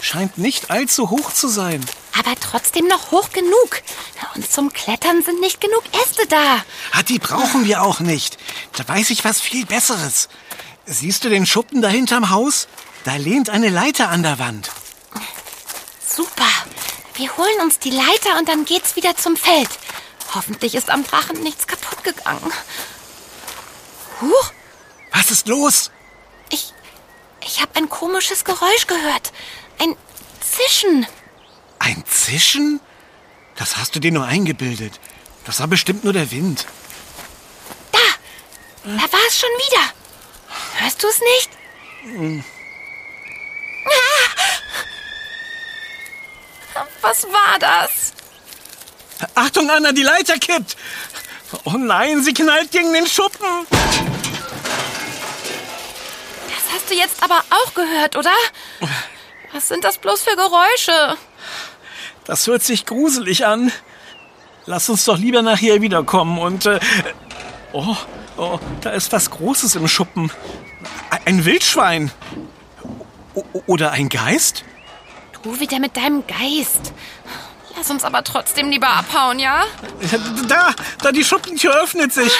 Scheint 0.00 0.38
nicht 0.38 0.70
allzu 0.70 1.10
hoch 1.10 1.32
zu 1.32 1.48
sein. 1.48 1.84
Aber 2.18 2.34
trotzdem 2.40 2.86
noch 2.86 3.10
hoch 3.10 3.30
genug. 3.30 3.82
Und 4.34 4.50
zum 4.50 4.72
Klettern 4.72 5.22
sind 5.22 5.40
nicht 5.40 5.60
genug 5.60 5.82
Äste 6.02 6.26
da. 6.28 6.64
Ah, 6.92 7.02
die 7.02 7.18
brauchen 7.18 7.64
wir 7.64 7.82
auch 7.82 8.00
nicht. 8.00 8.38
Da 8.72 8.86
weiß 8.86 9.10
ich 9.10 9.24
was 9.24 9.40
viel 9.40 9.66
Besseres. 9.66 10.28
Siehst 10.86 11.24
du 11.24 11.28
den 11.28 11.46
Schuppen 11.46 11.82
da 11.82 11.88
hinterm 11.88 12.30
Haus? 12.30 12.68
Da 13.04 13.16
lehnt 13.16 13.50
eine 13.50 13.68
Leiter 13.68 14.08
an 14.10 14.22
der 14.22 14.38
Wand. 14.38 14.70
Super. 16.06 16.48
Wir 17.14 17.36
holen 17.36 17.60
uns 17.62 17.78
die 17.78 17.90
Leiter 17.90 18.38
und 18.38 18.48
dann 18.48 18.64
geht's 18.64 18.96
wieder 18.96 19.16
zum 19.16 19.36
Feld. 19.36 19.70
Hoffentlich 20.34 20.74
ist 20.74 20.90
am 20.90 21.04
Drachen 21.04 21.42
nichts 21.42 21.66
kaputt 21.66 22.04
gegangen. 22.04 22.52
Huch, 24.20 24.52
Was 25.12 25.30
ist 25.30 25.48
los? 25.48 25.90
Ich, 27.46 27.60
habe 27.60 27.76
ein 27.76 27.88
komisches 27.88 28.44
Geräusch 28.44 28.86
gehört. 28.86 29.32
Ein 29.78 29.96
Zischen. 30.40 31.06
Ein 31.78 32.04
Zischen? 32.06 32.80
Das 33.56 33.76
hast 33.76 33.94
du 33.94 34.00
dir 34.00 34.12
nur 34.12 34.26
eingebildet. 34.26 35.00
Das 35.44 35.60
war 35.60 35.66
bestimmt 35.66 36.04
nur 36.04 36.12
der 36.12 36.30
Wind. 36.30 36.66
Da, 37.92 37.98
da 38.84 39.12
war 39.12 39.20
es 39.28 39.38
schon 39.38 39.50
wieder. 39.50 39.82
Hörst 40.78 41.02
du 41.02 41.08
es 41.08 41.20
nicht? 41.20 41.50
Ah! 43.86 44.36
Was 47.00 47.24
war 47.24 47.58
das? 47.58 48.12
Achtung, 49.34 49.70
Anna, 49.70 49.92
die 49.92 50.02
Leiter 50.02 50.38
kippt. 50.38 50.76
Oh 51.64 51.78
nein, 51.78 52.22
sie 52.22 52.34
knallt 52.34 52.70
gegen 52.70 52.92
den 52.92 53.06
Schuppen. 53.06 53.66
Hast 56.86 56.94
du 56.94 57.00
jetzt 57.00 57.20
aber 57.20 57.42
auch 57.50 57.74
gehört, 57.74 58.14
oder? 58.14 58.30
Was 59.52 59.66
sind 59.66 59.82
das 59.82 59.98
bloß 59.98 60.22
für 60.22 60.36
Geräusche? 60.36 61.16
Das 62.26 62.46
hört 62.46 62.62
sich 62.62 62.86
gruselig 62.86 63.44
an. 63.44 63.72
Lass 64.66 64.88
uns 64.88 65.04
doch 65.04 65.18
lieber 65.18 65.42
nachher 65.42 65.82
wiederkommen 65.82 66.38
und... 66.38 66.66
Äh, 66.66 66.78
oh, 67.72 67.96
oh, 68.36 68.60
da 68.82 68.90
ist 68.90 69.10
was 69.10 69.32
Großes 69.32 69.74
im 69.74 69.88
Schuppen. 69.88 70.30
Ein 71.24 71.44
Wildschwein. 71.44 72.12
O 73.34 73.42
oder 73.66 73.90
ein 73.90 74.08
Geist? 74.08 74.62
Du 75.42 75.58
wieder 75.58 75.80
mit 75.80 75.96
deinem 75.96 76.22
Geist. 76.28 76.92
Lass 77.76 77.90
uns 77.90 78.04
aber 78.04 78.22
trotzdem 78.22 78.70
lieber 78.70 78.90
abhauen, 78.90 79.40
ja? 79.40 79.64
Da, 80.46 80.72
da 81.02 81.10
die 81.10 81.24
Schuppentür 81.24 81.82
öffnet 81.82 82.12
sich. 82.12 82.32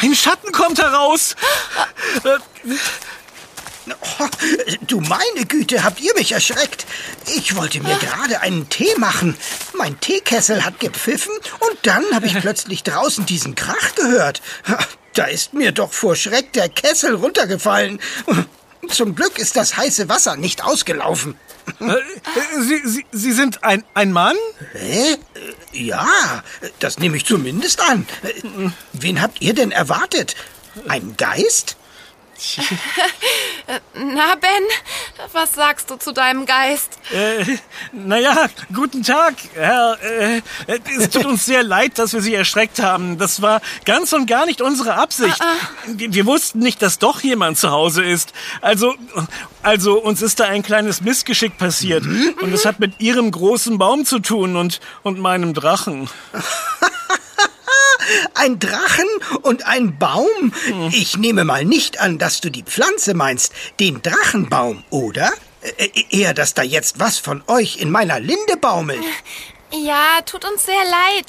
Ein 0.00 0.14
Schatten 0.14 0.50
kommt 0.50 0.78
heraus. 0.78 1.36
Oh, 4.20 4.26
du 4.86 5.00
meine 5.00 5.46
Güte, 5.46 5.82
habt 5.82 6.00
ihr 6.00 6.14
mich 6.14 6.32
erschreckt. 6.32 6.86
Ich 7.34 7.56
wollte 7.56 7.80
mir 7.82 7.96
gerade 7.98 8.40
einen 8.40 8.68
Tee 8.68 8.94
machen. 8.96 9.36
Mein 9.76 9.98
Teekessel 10.00 10.64
hat 10.64 10.78
gepfiffen 10.80 11.32
und 11.60 11.78
dann 11.82 12.04
habe 12.12 12.26
ich 12.26 12.38
plötzlich 12.40 12.82
draußen 12.84 13.26
diesen 13.26 13.54
Krach 13.54 13.94
gehört. 13.96 14.40
Da 15.14 15.24
ist 15.24 15.52
mir 15.54 15.72
doch 15.72 15.92
vor 15.92 16.16
Schreck 16.16 16.52
der 16.52 16.68
Kessel 16.68 17.14
runtergefallen. 17.14 18.00
Zum 18.88 19.14
Glück 19.14 19.38
ist 19.38 19.56
das 19.56 19.76
heiße 19.76 20.08
Wasser 20.08 20.36
nicht 20.36 20.64
ausgelaufen. 20.64 21.36
äh, 21.80 21.94
Sie, 22.60 22.80
Sie, 22.84 23.06
Sie 23.12 23.32
sind 23.32 23.62
ein, 23.62 23.84
ein 23.94 24.12
Mann? 24.12 24.36
Hä? 24.72 25.16
Ja, 25.72 26.42
das 26.80 26.98
nehme 26.98 27.16
ich 27.16 27.24
zumindest 27.24 27.80
an. 27.80 28.06
Wen 28.92 29.20
habt 29.20 29.40
ihr 29.40 29.54
denn 29.54 29.70
erwartet? 29.70 30.34
Ein 30.88 31.16
Geist? 31.16 31.76
Na, 33.94 34.34
Ben, 34.34 34.64
was 35.32 35.52
sagst 35.52 35.90
du 35.90 35.96
zu 35.96 36.12
deinem 36.12 36.46
Geist? 36.46 36.98
Äh, 37.12 37.58
naja, 37.92 38.48
guten 38.74 39.02
Tag, 39.02 39.34
Herr. 39.54 39.98
Äh, 40.02 40.42
es 40.98 41.10
tut 41.10 41.24
uns 41.26 41.46
sehr 41.46 41.62
leid, 41.62 41.98
dass 41.98 42.12
wir 42.12 42.22
Sie 42.22 42.34
erschreckt 42.34 42.82
haben. 42.82 43.18
Das 43.18 43.42
war 43.42 43.60
ganz 43.84 44.12
und 44.12 44.26
gar 44.26 44.46
nicht 44.46 44.60
unsere 44.60 44.94
Absicht. 44.94 45.38
Wir, 45.86 46.12
wir 46.12 46.26
wussten 46.26 46.58
nicht, 46.58 46.82
dass 46.82 46.98
doch 46.98 47.20
jemand 47.20 47.58
zu 47.58 47.70
Hause 47.70 48.04
ist. 48.04 48.32
Also, 48.60 48.94
also 49.62 50.00
uns 50.00 50.22
ist 50.22 50.40
da 50.40 50.44
ein 50.46 50.62
kleines 50.62 51.00
Missgeschick 51.00 51.58
passiert. 51.58 52.04
Und 52.04 52.52
es 52.52 52.64
hat 52.64 52.80
mit 52.80 53.00
Ihrem 53.00 53.30
großen 53.30 53.78
Baum 53.78 54.04
zu 54.04 54.18
tun 54.18 54.56
und, 54.56 54.80
und 55.02 55.18
meinem 55.18 55.54
Drachen. 55.54 56.08
Ein 58.34 58.58
Drachen 58.58 59.08
und 59.42 59.66
ein 59.66 59.98
Baum? 59.98 60.52
Ich 60.90 61.16
nehme 61.16 61.44
mal 61.44 61.64
nicht 61.64 62.00
an, 62.00 62.18
dass 62.18 62.40
du 62.40 62.50
die 62.50 62.62
Pflanze 62.62 63.14
meinst, 63.14 63.52
den 63.80 64.02
Drachenbaum, 64.02 64.84
oder? 64.90 65.30
Äh, 65.78 65.88
eher, 66.10 66.34
dass 66.34 66.54
da 66.54 66.62
jetzt 66.62 66.98
was 66.98 67.18
von 67.18 67.42
euch 67.46 67.76
in 67.76 67.90
meiner 67.90 68.20
Linde 68.20 68.56
baumelt. 68.60 69.02
Ja, 69.72 70.20
tut 70.26 70.44
uns 70.44 70.66
sehr 70.66 70.74
leid. 70.84 71.26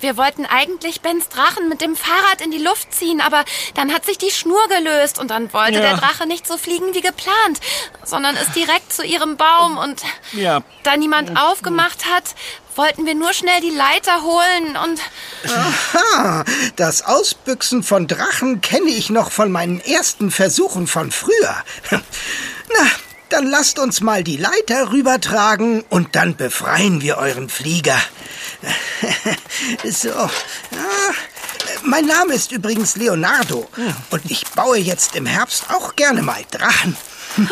Wir 0.00 0.16
wollten 0.16 0.46
eigentlich 0.46 1.00
Bens 1.00 1.28
Drachen 1.28 1.68
mit 1.68 1.80
dem 1.80 1.96
Fahrrad 1.96 2.40
in 2.40 2.50
die 2.50 2.58
Luft 2.58 2.94
ziehen, 2.94 3.20
aber 3.20 3.44
dann 3.74 3.92
hat 3.92 4.04
sich 4.04 4.16
die 4.18 4.30
Schnur 4.30 4.60
gelöst 4.68 5.18
und 5.18 5.30
dann 5.30 5.52
wollte 5.52 5.74
Ja. 5.74 5.80
der 5.80 5.96
Drache 5.96 6.26
nicht 6.26 6.46
so 6.46 6.56
fliegen 6.56 6.94
wie 6.94 7.00
geplant, 7.00 7.60
sondern 8.04 8.36
ist 8.36 8.54
direkt 8.54 8.92
zu 8.92 9.02
ihrem 9.04 9.36
Baum 9.36 9.76
und 9.76 10.02
Ja. 10.32 10.60
da 10.84 10.96
niemand 10.96 11.36
aufgemacht 11.40 12.04
hat, 12.06 12.24
wollten 12.76 13.06
wir 13.06 13.14
nur 13.16 13.32
schnell 13.32 13.60
die 13.60 13.70
Leiter 13.74 14.22
holen 14.22 14.76
und 14.84 15.00
Ha, 15.92 16.44
das 16.76 17.02
Ausbüchsen 17.02 17.82
von 17.82 18.06
Drachen 18.06 18.60
kenne 18.60 18.90
ich 18.90 19.10
noch 19.10 19.32
von 19.32 19.50
meinen 19.50 19.80
ersten 19.80 20.30
Versuchen 20.30 20.86
von 20.86 21.10
früher. 21.10 21.56
Na, 21.90 22.86
dann 23.30 23.46
lasst 23.46 23.78
uns 23.78 24.00
mal 24.00 24.22
die 24.22 24.36
Leiter 24.36 24.92
rübertragen 24.92 25.84
und 25.90 26.14
dann 26.16 26.36
befreien 26.36 27.00
wir 27.02 27.18
euren 27.18 27.48
Flieger. 27.48 27.98
So. 29.84 30.10
Ah, 30.10 30.30
mein 31.82 32.06
Name 32.06 32.34
ist 32.34 32.52
übrigens 32.52 32.96
Leonardo 32.96 33.68
und 34.10 34.30
ich 34.30 34.46
baue 34.48 34.78
jetzt 34.78 35.16
im 35.16 35.26
Herbst 35.26 35.64
auch 35.70 35.94
gerne 35.96 36.22
mal 36.22 36.42
Drachen. 36.50 36.96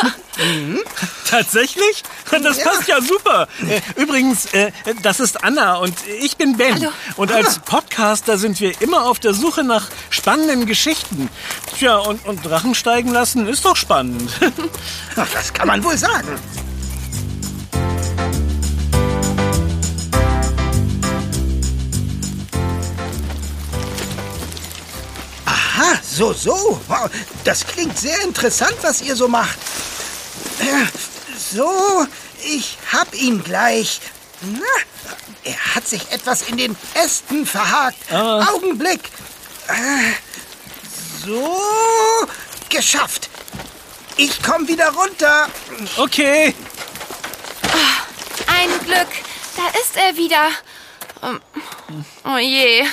Tatsächlich? 1.28 2.02
Das 2.30 2.58
Ja. 2.58 2.64
passt 2.64 2.88
ja 2.88 3.00
super. 3.00 3.46
Äh, 3.68 3.80
Übrigens, 4.00 4.46
äh, 4.46 4.72
das 5.02 5.20
ist 5.20 5.42
Anna 5.44 5.76
und 5.76 5.94
ich 6.20 6.36
bin 6.36 6.56
Ben. 6.56 6.75
Hallo. 6.75 6.92
Und 7.16 7.32
als 7.32 7.58
Podcaster 7.60 8.38
sind 8.38 8.60
wir 8.60 8.80
immer 8.80 9.04
auf 9.04 9.18
der 9.18 9.34
Suche 9.34 9.64
nach 9.64 9.88
spannenden 10.10 10.66
Geschichten. 10.66 11.28
Tja, 11.78 11.96
und, 11.98 12.25
und 12.26 12.44
Drachen 12.44 12.75
steigen 12.75 13.10
lassen 13.10 13.46
ist 13.48 13.64
doch 13.64 13.76
spannend. 13.76 14.30
Ach, 15.16 15.26
Das 15.32 15.52
kann 15.52 15.68
man 15.68 15.82
wohl 15.84 15.96
sagen. 15.96 16.38
So, 26.16 26.32
so. 26.32 26.80
Wow, 26.88 27.11
Das 27.44 27.66
klingt 27.66 27.99
sehr 27.99 28.20
interessant, 28.23 28.75
was 28.82 29.02
ihr 29.02 29.14
so 29.16 29.28
macht. 29.28 29.58
So, 31.52 32.06
ich 32.44 32.76
hab 32.92 33.14
ihn 33.14 33.42
gleich. 33.42 34.00
Na, 34.40 34.61
er 35.44 35.75
hat 35.75 35.87
sich 35.87 36.11
etwas 36.11 36.42
in 36.42 36.56
den 36.56 36.76
Ästen 36.94 37.46
verhakt. 37.46 38.12
Augenblick. 38.12 39.00
Äh, 39.68 40.12
So, 41.25 41.56
geschafft. 42.68 43.28
Ich 44.16 44.42
komm 44.42 44.66
wieder 44.68 44.90
runter. 44.90 45.49
Okay. 45.96 46.54
Ein 48.46 48.70
Glück, 48.85 49.08
da 49.56 49.66
ist 49.80 49.96
er 49.96 50.16
wieder. 50.16 50.49
Ähm, 51.23 51.40
Oh 52.25 52.38
je, 52.38 52.85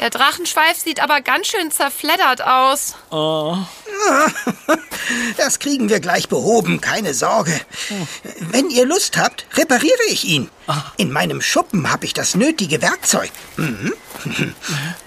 der 0.00 0.10
Drachenschweif 0.10 0.78
sieht 0.78 1.00
aber 1.00 1.20
ganz 1.20 1.46
schön 1.48 1.70
zerfleddert 1.70 2.42
aus. 2.42 2.94
Oh. 3.10 3.56
Das 5.36 5.58
kriegen 5.58 5.88
wir 5.88 6.00
gleich 6.00 6.28
behoben, 6.28 6.80
keine 6.80 7.14
Sorge. 7.14 7.58
Wenn 8.38 8.70
ihr 8.70 8.86
Lust 8.86 9.16
habt, 9.16 9.44
repariere 9.54 10.04
ich 10.08 10.24
ihn. 10.24 10.48
In 10.96 11.10
meinem 11.10 11.42
Schuppen 11.42 11.90
habe 11.90 12.04
ich 12.04 12.14
das 12.14 12.34
nötige 12.34 12.80
Werkzeug. 12.80 13.30
Mhm. 13.56 13.92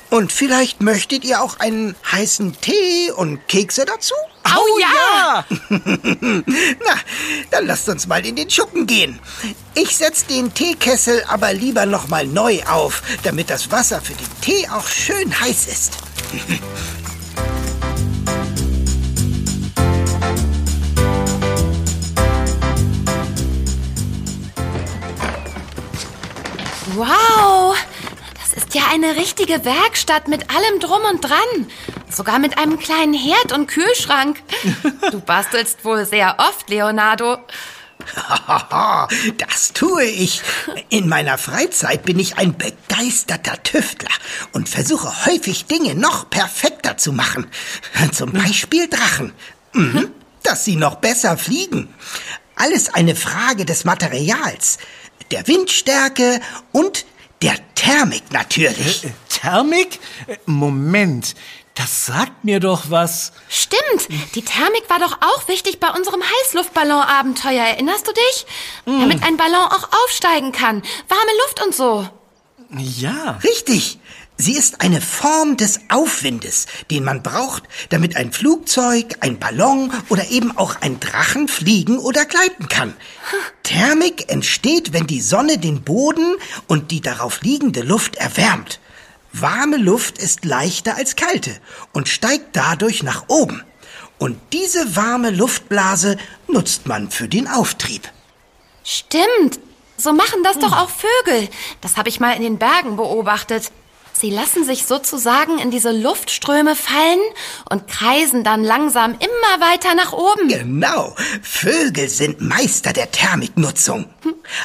Und 0.09 0.31
vielleicht 0.31 0.81
möchtet 0.81 1.25
ihr 1.25 1.41
auch 1.41 1.59
einen 1.59 1.95
heißen 2.11 2.55
Tee 2.61 3.11
und 3.15 3.47
Kekse 3.47 3.85
dazu? 3.85 4.13
Oh 4.45 4.79
ja! 4.79 5.45
Na, 5.69 6.95
dann 7.49 7.65
lasst 7.65 7.89
uns 7.89 8.05
mal 8.05 8.23
in 8.25 8.35
den 8.35 8.49
Schuppen 8.49 8.85
gehen. 8.85 9.19
Ich 9.73 9.97
setze 9.97 10.27
den 10.27 10.53
Teekessel 10.53 11.23
aber 11.27 11.53
lieber 11.53 11.87
noch 11.87 12.09
mal 12.09 12.27
neu 12.27 12.61
auf, 12.63 13.01
damit 13.23 13.49
das 13.49 13.71
Wasser 13.71 14.01
für 14.01 14.13
den 14.13 14.41
Tee 14.41 14.67
auch 14.69 14.87
schön 14.87 15.39
heiß 15.39 15.67
ist. 15.67 15.93
Wow, 26.95 27.75
ja 28.73 28.83
eine 28.91 29.15
richtige 29.15 29.65
Werkstatt 29.65 30.27
mit 30.27 30.49
allem 30.49 30.79
drum 30.79 31.01
und 31.11 31.21
dran. 31.21 31.67
Sogar 32.09 32.39
mit 32.39 32.57
einem 32.57 32.79
kleinen 32.79 33.13
Herd 33.13 33.51
und 33.51 33.67
Kühlschrank. 33.67 34.41
Du 35.11 35.19
bastelst 35.19 35.85
wohl 35.85 36.05
sehr 36.05 36.37
oft, 36.39 36.69
Leonardo. 36.69 37.37
Das 39.37 39.73
tue 39.73 40.03
ich. 40.03 40.41
In 40.89 41.07
meiner 41.07 41.37
Freizeit 41.37 42.03
bin 42.03 42.19
ich 42.19 42.37
ein 42.37 42.55
begeisterter 42.57 43.61
Tüftler 43.63 44.11
und 44.51 44.69
versuche 44.69 45.25
häufig 45.25 45.65
Dinge 45.65 45.95
noch 45.95 46.29
perfekter 46.29 46.97
zu 46.97 47.13
machen. 47.13 47.47
Zum 48.11 48.31
Beispiel 48.31 48.87
Drachen. 48.89 49.33
Mhm, 49.73 50.11
dass 50.43 50.65
sie 50.65 50.75
noch 50.75 50.95
besser 50.95 51.37
fliegen. 51.37 51.93
Alles 52.55 52.93
eine 52.93 53.15
Frage 53.15 53.65
des 53.65 53.83
Materials, 53.85 54.77
der 55.31 55.47
Windstärke 55.47 56.39
und 56.71 57.05
der 57.43 57.55
Thermik 57.75 58.23
natürlich. 58.31 59.03
Äh, 59.03 59.11
Thermik? 59.29 59.99
Äh, 60.27 60.37
Moment, 60.45 61.35
das 61.75 62.05
sagt 62.05 62.43
mir 62.43 62.59
doch 62.59 62.85
was. 62.89 63.33
Stimmt, 63.49 64.07
die 64.35 64.41
Thermik 64.41 64.89
war 64.89 64.99
doch 64.99 65.17
auch 65.21 65.47
wichtig 65.47 65.79
bei 65.79 65.89
unserem 65.89 66.21
Heißluftballon-Abenteuer. 66.21 67.63
Erinnerst 67.63 68.07
du 68.07 68.13
dich? 68.13 68.45
Damit 68.85 69.23
ein 69.23 69.37
Ballon 69.37 69.67
auch 69.69 69.89
aufsteigen 70.03 70.51
kann. 70.51 70.81
Warme 71.09 71.31
Luft 71.45 71.63
und 71.63 71.75
so. 71.75 72.07
Ja. 72.77 73.39
Richtig. 73.43 73.99
Sie 74.37 74.53
ist 74.53 74.81
eine 74.81 74.99
Form 74.99 75.57
des 75.57 75.79
Aufwindes, 75.89 76.65
den 76.89 77.03
man 77.03 77.21
braucht, 77.21 77.63
damit 77.89 78.15
ein 78.15 78.31
Flugzeug, 78.31 79.17
ein 79.19 79.37
Ballon 79.37 79.91
oder 80.09 80.29
eben 80.31 80.57
auch 80.57 80.81
ein 80.81 80.99
Drachen 80.99 81.47
fliegen 81.47 81.99
oder 81.99 82.25
gleiten 82.25 82.67
kann. 82.67 82.95
Thermik 83.61 84.31
entsteht, 84.31 84.91
wenn 84.91 85.05
die 85.05 85.21
Sonne 85.21 85.59
den 85.59 85.83
Boden 85.83 86.35
und 86.67 86.91
die 86.91 87.01
darauf 87.01 87.41
liegende 87.41 87.81
Luft 87.81 88.15
erwärmt. 88.15 88.79
Warme 89.33 89.77
Luft 89.77 90.17
ist 90.17 90.45
leichter 90.45 90.95
als 90.95 91.15
kalte 91.15 91.55
und 91.91 92.07
steigt 92.07 92.55
dadurch 92.55 93.03
nach 93.03 93.25
oben. 93.27 93.63
Und 94.17 94.39
diese 94.51 94.95
warme 94.95 95.29
Luftblase 95.31 96.17
nutzt 96.47 96.87
man 96.87 97.11
für 97.11 97.27
den 97.27 97.47
Auftrieb. 97.47 98.09
Stimmt. 98.83 99.59
So 99.97 100.11
machen 100.11 100.43
das 100.43 100.59
doch 100.59 100.75
auch 100.75 100.89
Vögel. 100.89 101.49
Das 101.81 101.97
habe 101.97 102.09
ich 102.09 102.19
mal 102.19 102.33
in 102.33 102.41
den 102.41 102.57
Bergen 102.57 102.95
beobachtet. 102.95 103.71
Sie 104.13 104.29
lassen 104.29 104.63
sich 104.63 104.85
sozusagen 104.85 105.59
in 105.59 105.71
diese 105.71 105.91
Luftströme 105.91 106.75
fallen 106.75 107.19
und 107.69 107.87
kreisen 107.87 108.43
dann 108.43 108.63
langsam 108.63 109.13
immer 109.13 109.65
weiter 109.65 109.95
nach 109.95 110.13
oben. 110.13 110.47
Genau, 110.47 111.15
Vögel 111.41 112.07
sind 112.07 112.39
Meister 112.39 112.93
der 112.93 113.11
Thermiknutzung. 113.11 114.05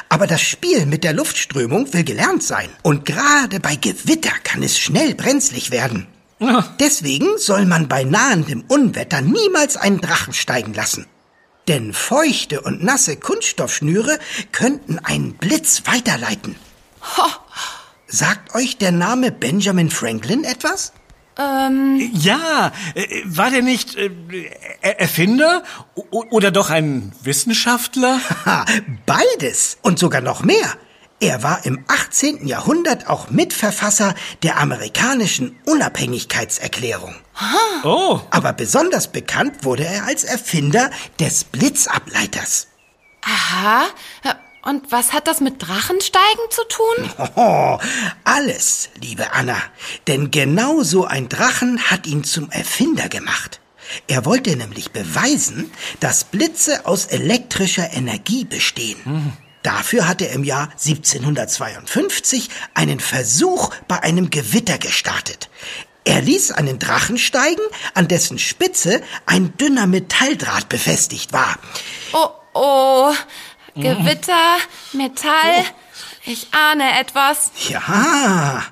Aber 0.07 0.27
das 0.27 0.41
Spiel 0.41 0.85
mit 0.85 1.03
der 1.03 1.13
Luftströmung 1.13 1.91
will 1.93 2.03
gelernt 2.03 2.43
sein. 2.43 2.69
Und 2.83 3.05
gerade 3.05 3.59
bei 3.59 3.75
Gewitter 3.75 4.33
kann 4.43 4.63
es 4.63 4.79
schnell 4.79 5.15
brenzlig 5.15 5.71
werden. 5.71 6.07
Deswegen 6.79 7.37
soll 7.37 7.65
man 7.65 7.89
bei 7.89 8.03
nahendem 8.03 8.63
Unwetter 8.67 9.21
niemals 9.21 9.75
einen 9.75 9.99
Drachen 9.99 10.33
steigen 10.33 10.73
lassen. 10.73 11.05
Denn 11.67 11.93
feuchte 11.93 12.61
und 12.61 12.83
nasse 12.83 13.17
Kunststoffschnüre 13.17 14.17
könnten 14.51 14.99
einen 14.99 15.33
Blitz 15.33 15.83
weiterleiten. 15.85 16.55
Sagt 18.09 18.55
euch 18.55 18.77
der 18.77 18.91
Name 18.91 19.31
Benjamin 19.31 19.89
Franklin 19.91 20.43
etwas? 20.43 20.93
Ja, 21.37 22.73
äh, 22.95 23.21
war 23.23 23.49
der 23.49 23.61
nicht 23.61 23.95
äh, 23.95 24.09
Er- 24.81 24.99
Erfinder 24.99 25.63
oder 26.11 26.51
doch 26.51 26.69
ein 26.69 27.13
Wissenschaftler? 27.23 28.19
Ha, 28.45 28.65
beides 29.05 29.77
und 29.81 29.99
sogar 29.99 30.19
noch 30.21 30.43
mehr. 30.43 30.73
Er 31.21 31.43
war 31.43 31.65
im 31.65 31.83
18. 31.87 32.45
Jahrhundert 32.47 33.07
auch 33.09 33.29
Mitverfasser 33.29 34.15
der 34.43 34.57
amerikanischen 34.59 35.57
Unabhängigkeitserklärung. 35.65 37.13
Oh, 37.83 38.19
Aber 38.31 38.51
besonders 38.53 39.09
bekannt 39.09 39.63
wurde 39.63 39.85
er 39.85 40.05
als 40.05 40.23
Erfinder 40.25 40.89
des 41.19 41.43
Blitzableiters. 41.45 42.67
Aha. 43.21 43.83
Und 44.61 44.91
was 44.91 45.13
hat 45.13 45.27
das 45.27 45.39
mit 45.39 45.55
Drachensteigen 45.65 46.43
zu 46.49 46.61
tun? 46.67 47.09
Oh, 47.35 47.77
alles, 48.23 48.89
liebe 49.01 49.31
Anna. 49.31 49.57
Denn 50.07 50.31
genau 50.31 50.83
so 50.83 51.05
ein 51.05 51.29
Drachen 51.29 51.79
hat 51.89 52.05
ihn 52.07 52.23
zum 52.23 52.49
Erfinder 52.51 53.07
gemacht. 53.07 53.61
Er 54.07 54.25
wollte 54.25 54.55
nämlich 54.55 54.91
beweisen, 54.91 55.71
dass 55.99 56.25
Blitze 56.25 56.85
aus 56.85 57.05
elektrischer 57.05 57.93
Energie 57.93 58.45
bestehen. 58.45 59.33
Dafür 59.63 60.07
hatte 60.07 60.27
er 60.27 60.33
im 60.33 60.43
Jahr 60.43 60.69
1752 60.71 62.49
einen 62.73 62.99
Versuch 62.99 63.71
bei 63.87 64.01
einem 64.01 64.29
Gewitter 64.29 64.77
gestartet. 64.77 65.49
Er 66.05 66.21
ließ 66.21 66.51
einen 66.51 66.79
Drachen 66.79 67.17
steigen, 67.17 67.61
an 67.93 68.07
dessen 68.07 68.39
Spitze 68.39 69.01
ein 69.25 69.55
dünner 69.57 69.85
Metalldraht 69.85 70.69
befestigt 70.69 71.33
war. 71.33 71.57
Oh, 72.13 72.29
oh. 72.53 73.13
Gewitter, 73.81 74.57
Metall. 74.93 75.65
Ich 76.25 76.47
ahne 76.51 76.99
etwas. 76.99 77.51
Ja, 77.69 78.63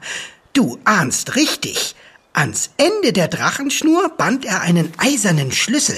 du 0.54 0.80
ahnst 0.84 1.36
richtig. 1.36 1.96
Ans 2.34 2.72
Ende 2.78 3.14
der 3.14 3.28
Drachenschnur 3.28 4.10
band 4.10 4.46
er 4.46 4.62
einen 4.62 4.92
eisernen 4.98 5.52
Schlüssel. 5.52 5.98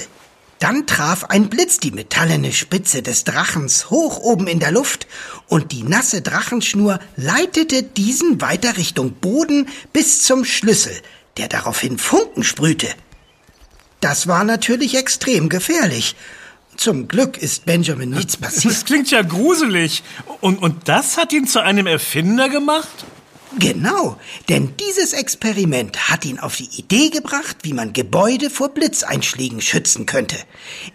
Dann 0.60 0.88
traf 0.88 1.26
ein 1.26 1.50
Blitz 1.50 1.80
die 1.80 1.92
metallene 1.92 2.52
Spitze 2.52 3.02
des 3.02 3.24
Drachens 3.24 3.90
hoch 3.90 4.20
oben 4.20 4.48
in 4.48 4.60
der 4.60 4.72
Luft 4.72 5.08
und 5.48 5.72
die 5.72 5.84
nasse 5.84 6.22
Drachenschnur 6.22 7.00
leitete 7.16 7.84
diesen 7.84 8.42
weiter 8.42 8.78
Richtung 8.78 9.14
Boden 9.14 9.70
bis 9.94 10.22
zum 10.22 10.44
Schlüssel, 10.46 10.96
der 11.38 11.48
daraufhin 11.48 11.98
Funken 11.98 12.44
sprühte. 12.44 12.88
Das 14.02 14.28
war 14.28 14.44
natürlich 14.44 14.96
extrem 14.96 15.50
gefährlich. 15.50 16.16
Zum 16.80 17.10
Glück 17.10 17.38
ist 17.38 17.66
Benjamin 17.66 18.12
nichts 18.12 18.38
passiert. 18.38 18.74
das 18.74 18.86
klingt 18.86 19.12
ja 19.12 19.22
gruselig. 19.22 20.02
Und, 20.40 20.62
und 20.62 20.88
das 20.88 21.18
hat 21.18 21.34
ihn 21.34 21.46
zu 21.46 21.62
einem 21.62 21.88
Erfinder 21.88 22.48
gemacht? 22.48 22.88
Genau, 23.58 24.16
denn 24.48 24.76
dieses 24.78 25.12
Experiment 25.12 26.10
hat 26.10 26.24
ihn 26.24 26.40
auf 26.40 26.56
die 26.56 26.70
Idee 26.78 27.10
gebracht, 27.10 27.58
wie 27.64 27.74
man 27.74 27.92
Gebäude 27.92 28.50
vor 28.50 28.70
Blitzeinschlägen 28.70 29.60
schützen 29.60 30.06
könnte, 30.06 30.38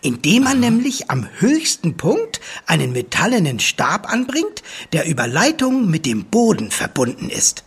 indem 0.00 0.44
man 0.44 0.60
nämlich 0.60 1.10
am 1.10 1.28
höchsten 1.38 1.98
Punkt 1.98 2.40
einen 2.64 2.92
metallenen 2.92 3.60
Stab 3.60 4.10
anbringt, 4.10 4.62
der 4.94 5.06
über 5.06 5.26
Leitungen 5.26 5.90
mit 5.90 6.06
dem 6.06 6.24
Boden 6.24 6.70
verbunden 6.70 7.28
ist. 7.28 7.62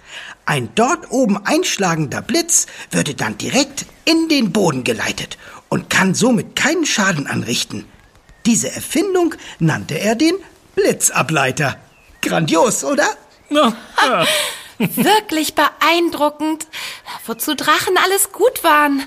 Ein 0.47 0.69
dort 0.73 1.11
oben 1.11 1.37
einschlagender 1.45 2.23
Blitz 2.23 2.65
würde 2.89 3.13
dann 3.13 3.37
direkt 3.37 3.85
in 4.05 4.27
den 4.27 4.51
Boden 4.51 4.83
geleitet 4.83 5.37
und 5.69 5.91
kann 5.91 6.15
somit 6.15 6.55
keinen 6.55 6.87
Schaden 6.87 7.27
anrichten. 7.27 7.85
Diese 8.47 8.71
Erfindung 8.71 9.35
nannte 9.59 9.99
er 9.99 10.15
den 10.15 10.33
Blitzableiter. 10.73 11.77
Grandios, 12.21 12.85
oder? 12.85 13.05
Na, 13.49 13.75
ja. 14.01 14.25
Wirklich 14.77 15.53
beeindruckend, 15.53 16.65
wozu 17.25 17.55
Drachen 17.55 17.97
alles 17.97 18.31
gut 18.31 18.63
waren. 18.63 19.03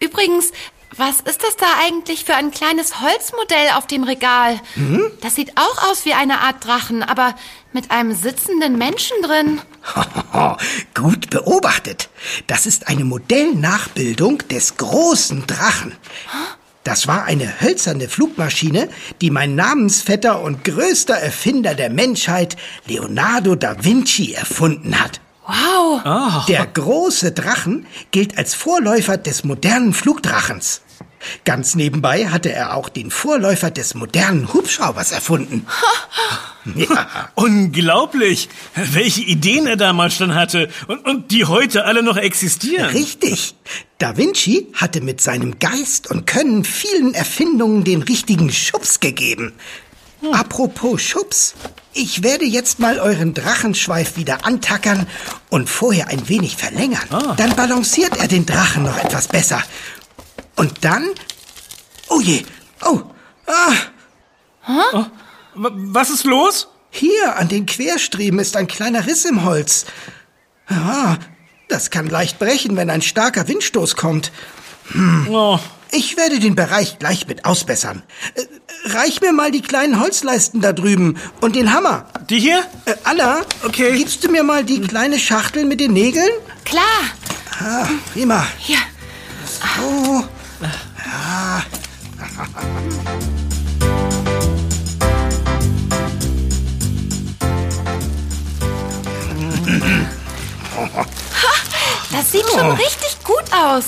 Übrigens, 0.00 0.52
was 0.96 1.20
ist 1.20 1.42
das 1.42 1.56
da 1.56 1.66
eigentlich 1.84 2.24
für 2.24 2.34
ein 2.34 2.50
kleines 2.50 3.02
Holzmodell 3.02 3.72
auf 3.76 3.86
dem 3.86 4.04
Regal? 4.04 4.58
Das 5.20 5.34
sieht 5.34 5.52
auch 5.58 5.90
aus 5.90 6.06
wie 6.06 6.14
eine 6.14 6.40
Art 6.40 6.64
Drachen, 6.64 7.02
aber 7.02 7.34
mit 7.74 7.90
einem 7.90 8.14
sitzenden 8.14 8.78
Menschen 8.78 9.20
drin. 9.22 9.60
Gut 10.94 11.28
beobachtet. 11.28 12.08
Das 12.46 12.64
ist 12.64 12.88
eine 12.88 13.04
Modellnachbildung 13.04 14.38
des 14.48 14.78
großen 14.78 15.46
Drachen. 15.46 15.94
Das 16.88 17.06
war 17.06 17.26
eine 17.26 17.60
hölzerne 17.60 18.08
Flugmaschine, 18.08 18.88
die 19.20 19.30
mein 19.30 19.54
Namensvetter 19.54 20.40
und 20.40 20.64
größter 20.64 21.16
Erfinder 21.16 21.74
der 21.74 21.90
Menschheit, 21.90 22.56
Leonardo 22.86 23.56
da 23.56 23.84
Vinci, 23.84 24.32
erfunden 24.32 24.98
hat. 24.98 25.20
Wow. 25.46 26.46
Der 26.46 26.66
große 26.66 27.32
Drachen 27.32 27.84
gilt 28.10 28.38
als 28.38 28.54
Vorläufer 28.54 29.18
des 29.18 29.44
modernen 29.44 29.92
Flugdrachens. 29.92 30.80
Ganz 31.44 31.74
nebenbei 31.74 32.28
hatte 32.28 32.52
er 32.52 32.74
auch 32.74 32.88
den 32.88 33.10
Vorläufer 33.10 33.70
des 33.70 33.94
modernen 33.94 34.52
Hubschraubers 34.52 35.12
erfunden. 35.12 35.66
ja. 36.74 37.30
Unglaublich, 37.34 38.48
welche 38.74 39.22
Ideen 39.22 39.66
er 39.66 39.76
damals 39.76 40.14
schon 40.14 40.34
hatte 40.34 40.68
und, 40.86 41.04
und 41.06 41.30
die 41.30 41.44
heute 41.44 41.84
alle 41.84 42.02
noch 42.02 42.16
existieren. 42.16 42.90
Richtig. 42.90 43.54
Da 43.98 44.16
Vinci 44.16 44.68
hatte 44.74 45.00
mit 45.00 45.20
seinem 45.20 45.58
Geist 45.58 46.10
und 46.10 46.26
Können 46.26 46.64
vielen 46.64 47.14
Erfindungen 47.14 47.84
den 47.84 48.02
richtigen 48.02 48.52
Schubs 48.52 49.00
gegeben. 49.00 49.52
Apropos 50.32 51.00
Schubs, 51.00 51.54
ich 51.92 52.22
werde 52.22 52.44
jetzt 52.44 52.80
mal 52.80 52.98
euren 52.98 53.34
Drachenschweif 53.34 54.16
wieder 54.16 54.44
antackern 54.44 55.06
und 55.48 55.70
vorher 55.70 56.08
ein 56.08 56.28
wenig 56.28 56.56
verlängern. 56.56 57.06
Dann 57.36 57.54
balanciert 57.54 58.16
er 58.16 58.26
den 58.26 58.44
Drachen 58.44 58.82
noch 58.82 58.98
etwas 58.98 59.28
besser. 59.28 59.62
Und 60.58 60.84
dann... 60.84 61.06
Oh 62.10 62.20
je, 62.20 62.42
oh, 62.84 63.00
ah, 63.46 63.72
W- 65.54 65.70
Was 65.92 66.10
ist 66.10 66.24
los? 66.24 66.68
hier 66.90 67.36
an 67.36 67.48
den 67.48 67.66
Querstreben 67.66 68.38
ist 68.38 68.56
ein 68.56 68.66
kleiner 68.66 69.06
Riss 69.06 69.24
im 69.26 69.44
Holz. 69.44 69.84
Ja, 70.70 71.18
das 71.68 71.90
kann 71.90 72.06
leicht 72.08 72.38
brechen, 72.38 72.76
wenn 72.76 72.88
ein 72.90 73.02
starker 73.02 73.46
Windstoß 73.46 73.94
kommt. 73.96 74.32
Oh, 75.28 75.58
Ich 75.90 76.16
werde 76.16 76.38
den 76.38 76.54
Bereich 76.54 76.98
gleich 76.98 77.26
mit 77.26 77.44
ausbessern. 77.44 78.02
Äh, 78.34 78.44
reich 78.96 79.20
mir 79.20 79.32
mal 79.34 79.50
die 79.50 79.60
kleinen 79.60 80.00
Holzleisten 80.00 80.60
da 80.62 80.72
drüben 80.72 81.18
und 81.42 81.56
den 81.56 81.72
Hammer. 81.74 82.06
die 82.30 82.40
hier? 82.40 82.64
Äh, 82.86 82.94
Anna, 83.04 83.42
Okay. 83.64 83.92
gibst 83.96 84.24
du 84.24 84.30
mir 84.30 84.42
mal 84.42 84.64
die 84.64 84.80
kleine 84.80 85.18
Schachtel 85.18 85.66
mit 85.66 85.80
den 85.80 85.92
Nägeln? 85.92 86.30
Klar. 86.64 86.82
Ah, 87.60 87.86
prima. 88.14 88.46
Hier. 88.58 88.78
Oh, 100.80 101.04
Das 102.12 102.30
sieht 102.30 102.48
schon 102.48 102.70
richtig 102.72 103.24
gut 103.24 103.44
aus. 103.52 103.84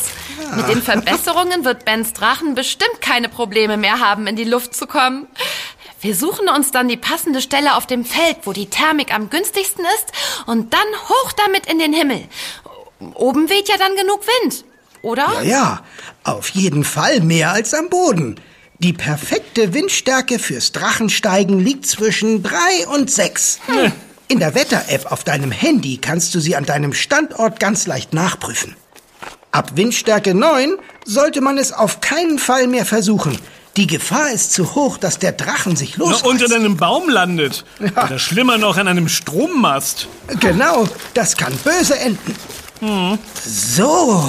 Mit 0.57 0.69
den 0.69 0.83
Verbesserungen 0.83 1.65
wird 1.65 1.85
Bens 1.85 2.13
Drachen 2.13 2.55
bestimmt 2.55 3.01
keine 3.01 3.29
Probleme 3.29 3.77
mehr 3.77 4.01
haben, 4.01 4.27
in 4.27 4.37
die 4.37 4.45
Luft 4.45 4.75
zu 4.75 4.87
kommen. 4.87 5.29
Wir 6.01 6.17
suchen 6.17 6.49
uns 6.49 6.73
dann 6.73 6.89
die 6.89 6.97
passende 6.97 7.41
Stelle 7.43 7.77
auf 7.77 7.87
dem 7.87 8.05
Feld, 8.05 8.39
wo 8.45 8.53
die 8.53 8.71
Thermik 8.71 9.15
am 9.15 9.31
günstigsten 9.31 9.85
ist, 9.85 10.13
und 10.47 10.73
dann 10.73 10.87
hoch 11.09 11.33
damit 11.33 11.67
in 11.67 11.79
den 11.79 11.93
Himmel. 11.93 12.27
Oben 13.15 13.49
weht 13.51 13.69
ja 13.69 13.77
dann 13.77 13.95
genug 13.97 14.21
Wind, 14.27 14.65
oder? 15.03 15.27
ja, 15.43 15.43
ja, 15.43 15.83
auf 16.25 16.49
jeden 16.51 16.85
Fall 16.85 17.21
mehr 17.21 17.53
als 17.53 17.75
am 17.75 17.89
Boden. 17.89 18.37
Die 18.79 18.93
perfekte 18.95 19.75
Windstärke 19.75 20.39
fürs 20.39 20.73
Drachensteigen 20.73 21.61
liegt 21.61 21.87
zwischen 21.87 22.43
drei 22.43 22.87
und 22.95 23.11
sechs. 23.11 23.59
In 24.29 24.39
der 24.39 24.55
Wetter-App 24.55 25.13
auf 25.13 25.23
deinem 25.25 25.51
Handy 25.51 25.99
kannst 25.99 26.35
du 26.35 26.41
sie 26.41 26.57
an 26.57 26.65
deinem 26.65 26.95
Standort 26.95 27.61
ganz 27.61 27.87
leicht 27.87 28.15
nachprüfen. 28.15 28.77
Ab 29.53 29.73
Windstärke 29.75 30.35
9 30.35 30.77
sollte 31.05 31.41
man 31.41 31.59
es 31.59 31.73
auf 31.73 32.01
keinen 32.01 32.39
Fall 32.39 32.69
mehr 32.69 32.87
versuchen. 32.87 33.37
Die 33.77 33.87
Gefahr 33.87 34.31
ist 34.31 34.53
zu 34.53 34.75
hoch, 34.75 34.97
dass 34.99 35.19
der 35.19 35.33
Drachen 35.33 35.77
sich 35.77 35.97
losreißt. 35.97 36.27
unter 36.27 36.55
einem 36.55 36.77
Baum 36.77 37.09
landet. 37.09 37.65
Oder 37.81 38.19
schlimmer 38.19 38.59
noch 38.59 38.77
an 38.77 38.89
einem 38.89 39.09
Strommast. 39.09 40.09
Genau, 40.41 40.89
das 41.15 41.37
kann 41.37 41.53
böse 41.65 41.99
enden. 41.99 42.35
So, 43.45 44.25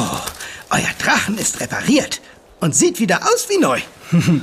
euer 0.71 0.89
Drachen 0.99 1.37
ist 1.37 1.59
repariert 1.59 2.21
und 2.59 2.75
sieht 2.75 2.99
wieder 2.99 3.21
aus 3.23 3.47
wie 3.49 3.57
neu. 3.57 3.79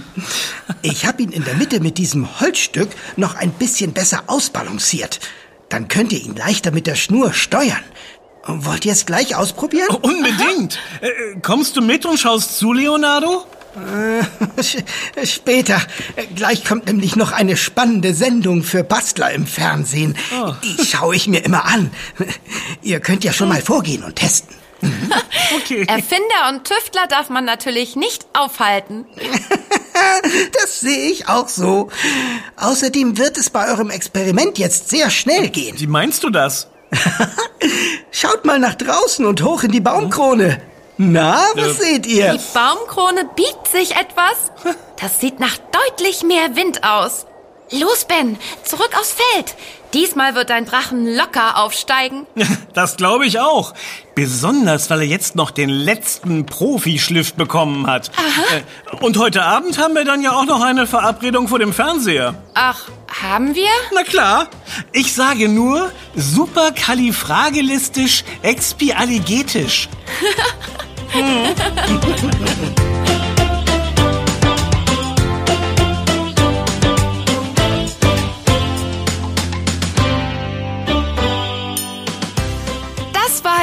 Ich 0.83 1.07
habe 1.07 1.23
ihn 1.23 1.33
in 1.33 1.45
der 1.45 1.55
Mitte 1.55 1.81
mit 1.81 1.99
diesem 1.99 2.41
Holzstück 2.41 2.89
noch 3.17 3.35
ein 3.35 3.51
bisschen 3.53 3.93
besser 3.93 4.25
ausbalanciert. 4.27 5.21
Dann 5.69 5.89
könnt 5.89 6.13
ihr 6.13 6.23
ihn 6.23 6.37
leichter 6.37 6.71
mit 6.71 6.87
der 6.87 6.95
Schnur 6.95 7.33
steuern. 7.35 7.83
Wollt 8.47 8.85
ihr 8.87 8.93
es 8.93 9.05
gleich 9.07 9.35
ausprobieren? 9.37 9.89
Unbedingt. 10.01 10.79
Äh, 11.01 11.39
kommst 11.43 11.77
du 11.77 11.83
mit 11.83 12.07
und 12.07 12.19
schaust 12.19 12.57
zu, 12.59 12.73
Leonardo? 12.73 13.45
Sch- 14.59 14.83
Später. 15.25 15.81
Gleich 16.35 16.65
kommt 16.65 16.87
nämlich 16.87 17.17
noch 17.17 17.33
eine 17.33 17.57
spannende 17.57 18.15
Sendung 18.15 18.63
für 18.63 18.85
Bastler 18.85 19.33
im 19.33 19.47
Fernsehen. 19.47 20.17
Die 20.65 20.85
schaue 20.85 21.15
ich 21.17 21.29
mir 21.29 21.45
immer 21.45 21.65
an. 21.67 21.91
Ihr 22.83 23.01
könnt 23.01 23.25
ja 23.25 23.33
schon 23.33 23.49
mal 23.49 23.61
vorgehen 23.61 24.03
und 24.05 24.17
testen. 24.17 24.57
Okay. 25.57 25.87
Erfinder 25.89 26.51
und 26.51 26.65
Tüftler 26.65 27.07
darf 27.09 27.31
man 27.31 27.45
natürlich 27.45 27.97
nicht 27.97 28.27
aufhalten. 28.33 29.07
Das 30.53 30.79
sehe 30.79 31.11
ich 31.11 31.29
auch 31.29 31.49
so. 31.49 31.89
Außerdem 32.57 33.19
wird 33.19 33.37
es 33.37 33.51
bei 33.51 33.69
eurem 33.69 33.91
Experiment 33.91 34.57
jetzt 34.57 34.91
sehr 34.91 35.11
schnell 35.11 35.49
gehen. 35.49 35.81
Wie 35.81 35.89
meinst 35.89 36.23
du 36.23 36.31
das? 36.31 36.69
Schaut 38.13 38.45
mal 38.45 38.61
nach 38.61 38.77
draußen 38.77 39.27
und 39.27 39.43
hoch 39.43 39.65
in 39.65 39.73
die 39.73 39.81
Baumkrone. 39.81 40.63
Na, 40.99 41.45
was 41.55 41.79
seht 41.79 42.07
ihr? 42.07 42.33
Die 42.33 42.41
Baumkrone 42.55 43.29
biegt 43.35 43.67
sich 43.69 43.97
etwas. 43.97 44.53
Das 45.01 45.19
sieht 45.21 45.41
nach 45.41 45.59
deutlich 45.73 46.23
mehr 46.23 46.55
Wind 46.55 46.85
aus. 46.85 47.27
Los, 47.71 48.05
Ben, 48.05 48.39
zurück 48.65 48.91
aufs 48.99 49.15
Feld. 49.15 49.55
Diesmal 49.95 50.35
wird 50.35 50.51
dein 50.51 50.67
Drachen 50.67 51.07
locker 51.17 51.57
aufsteigen. 51.59 52.27
Das 52.75 52.97
glaube 52.97 53.27
ich 53.27 53.41
auch. 53.41 53.75
Besonders, 54.15 54.89
weil 54.89 55.01
er 55.01 55.07
jetzt 55.07 55.35
noch 55.35 55.51
den 55.51 55.69
letzten 55.69 56.47
Profischliff 56.47 57.35
bekommen 57.35 57.89
hat. 57.89 58.13
Äh, 58.55 58.61
Und 59.05 59.19
heute 59.19 59.43
Abend 59.43 59.79
haben 59.79 59.97
wir 59.97 60.05
dann 60.05 60.23
ja 60.23 60.31
auch 60.31 60.45
noch 60.45 60.63
eine 60.63 60.87
Verabredung 60.87 61.49
vor 61.49 61.59
dem 61.59 61.73
Fernseher. 61.73 62.35
Ach, 62.55 62.83
haben 63.21 63.57
wir? 63.57 63.67
Na 63.93 64.05
klar. 64.05 64.47
Ich 64.93 65.13
sage 65.13 65.49
nur 65.49 65.91
superkalifragilistisch 66.15 68.23
expialigetisch. 68.43 69.89
Das 71.13 72.79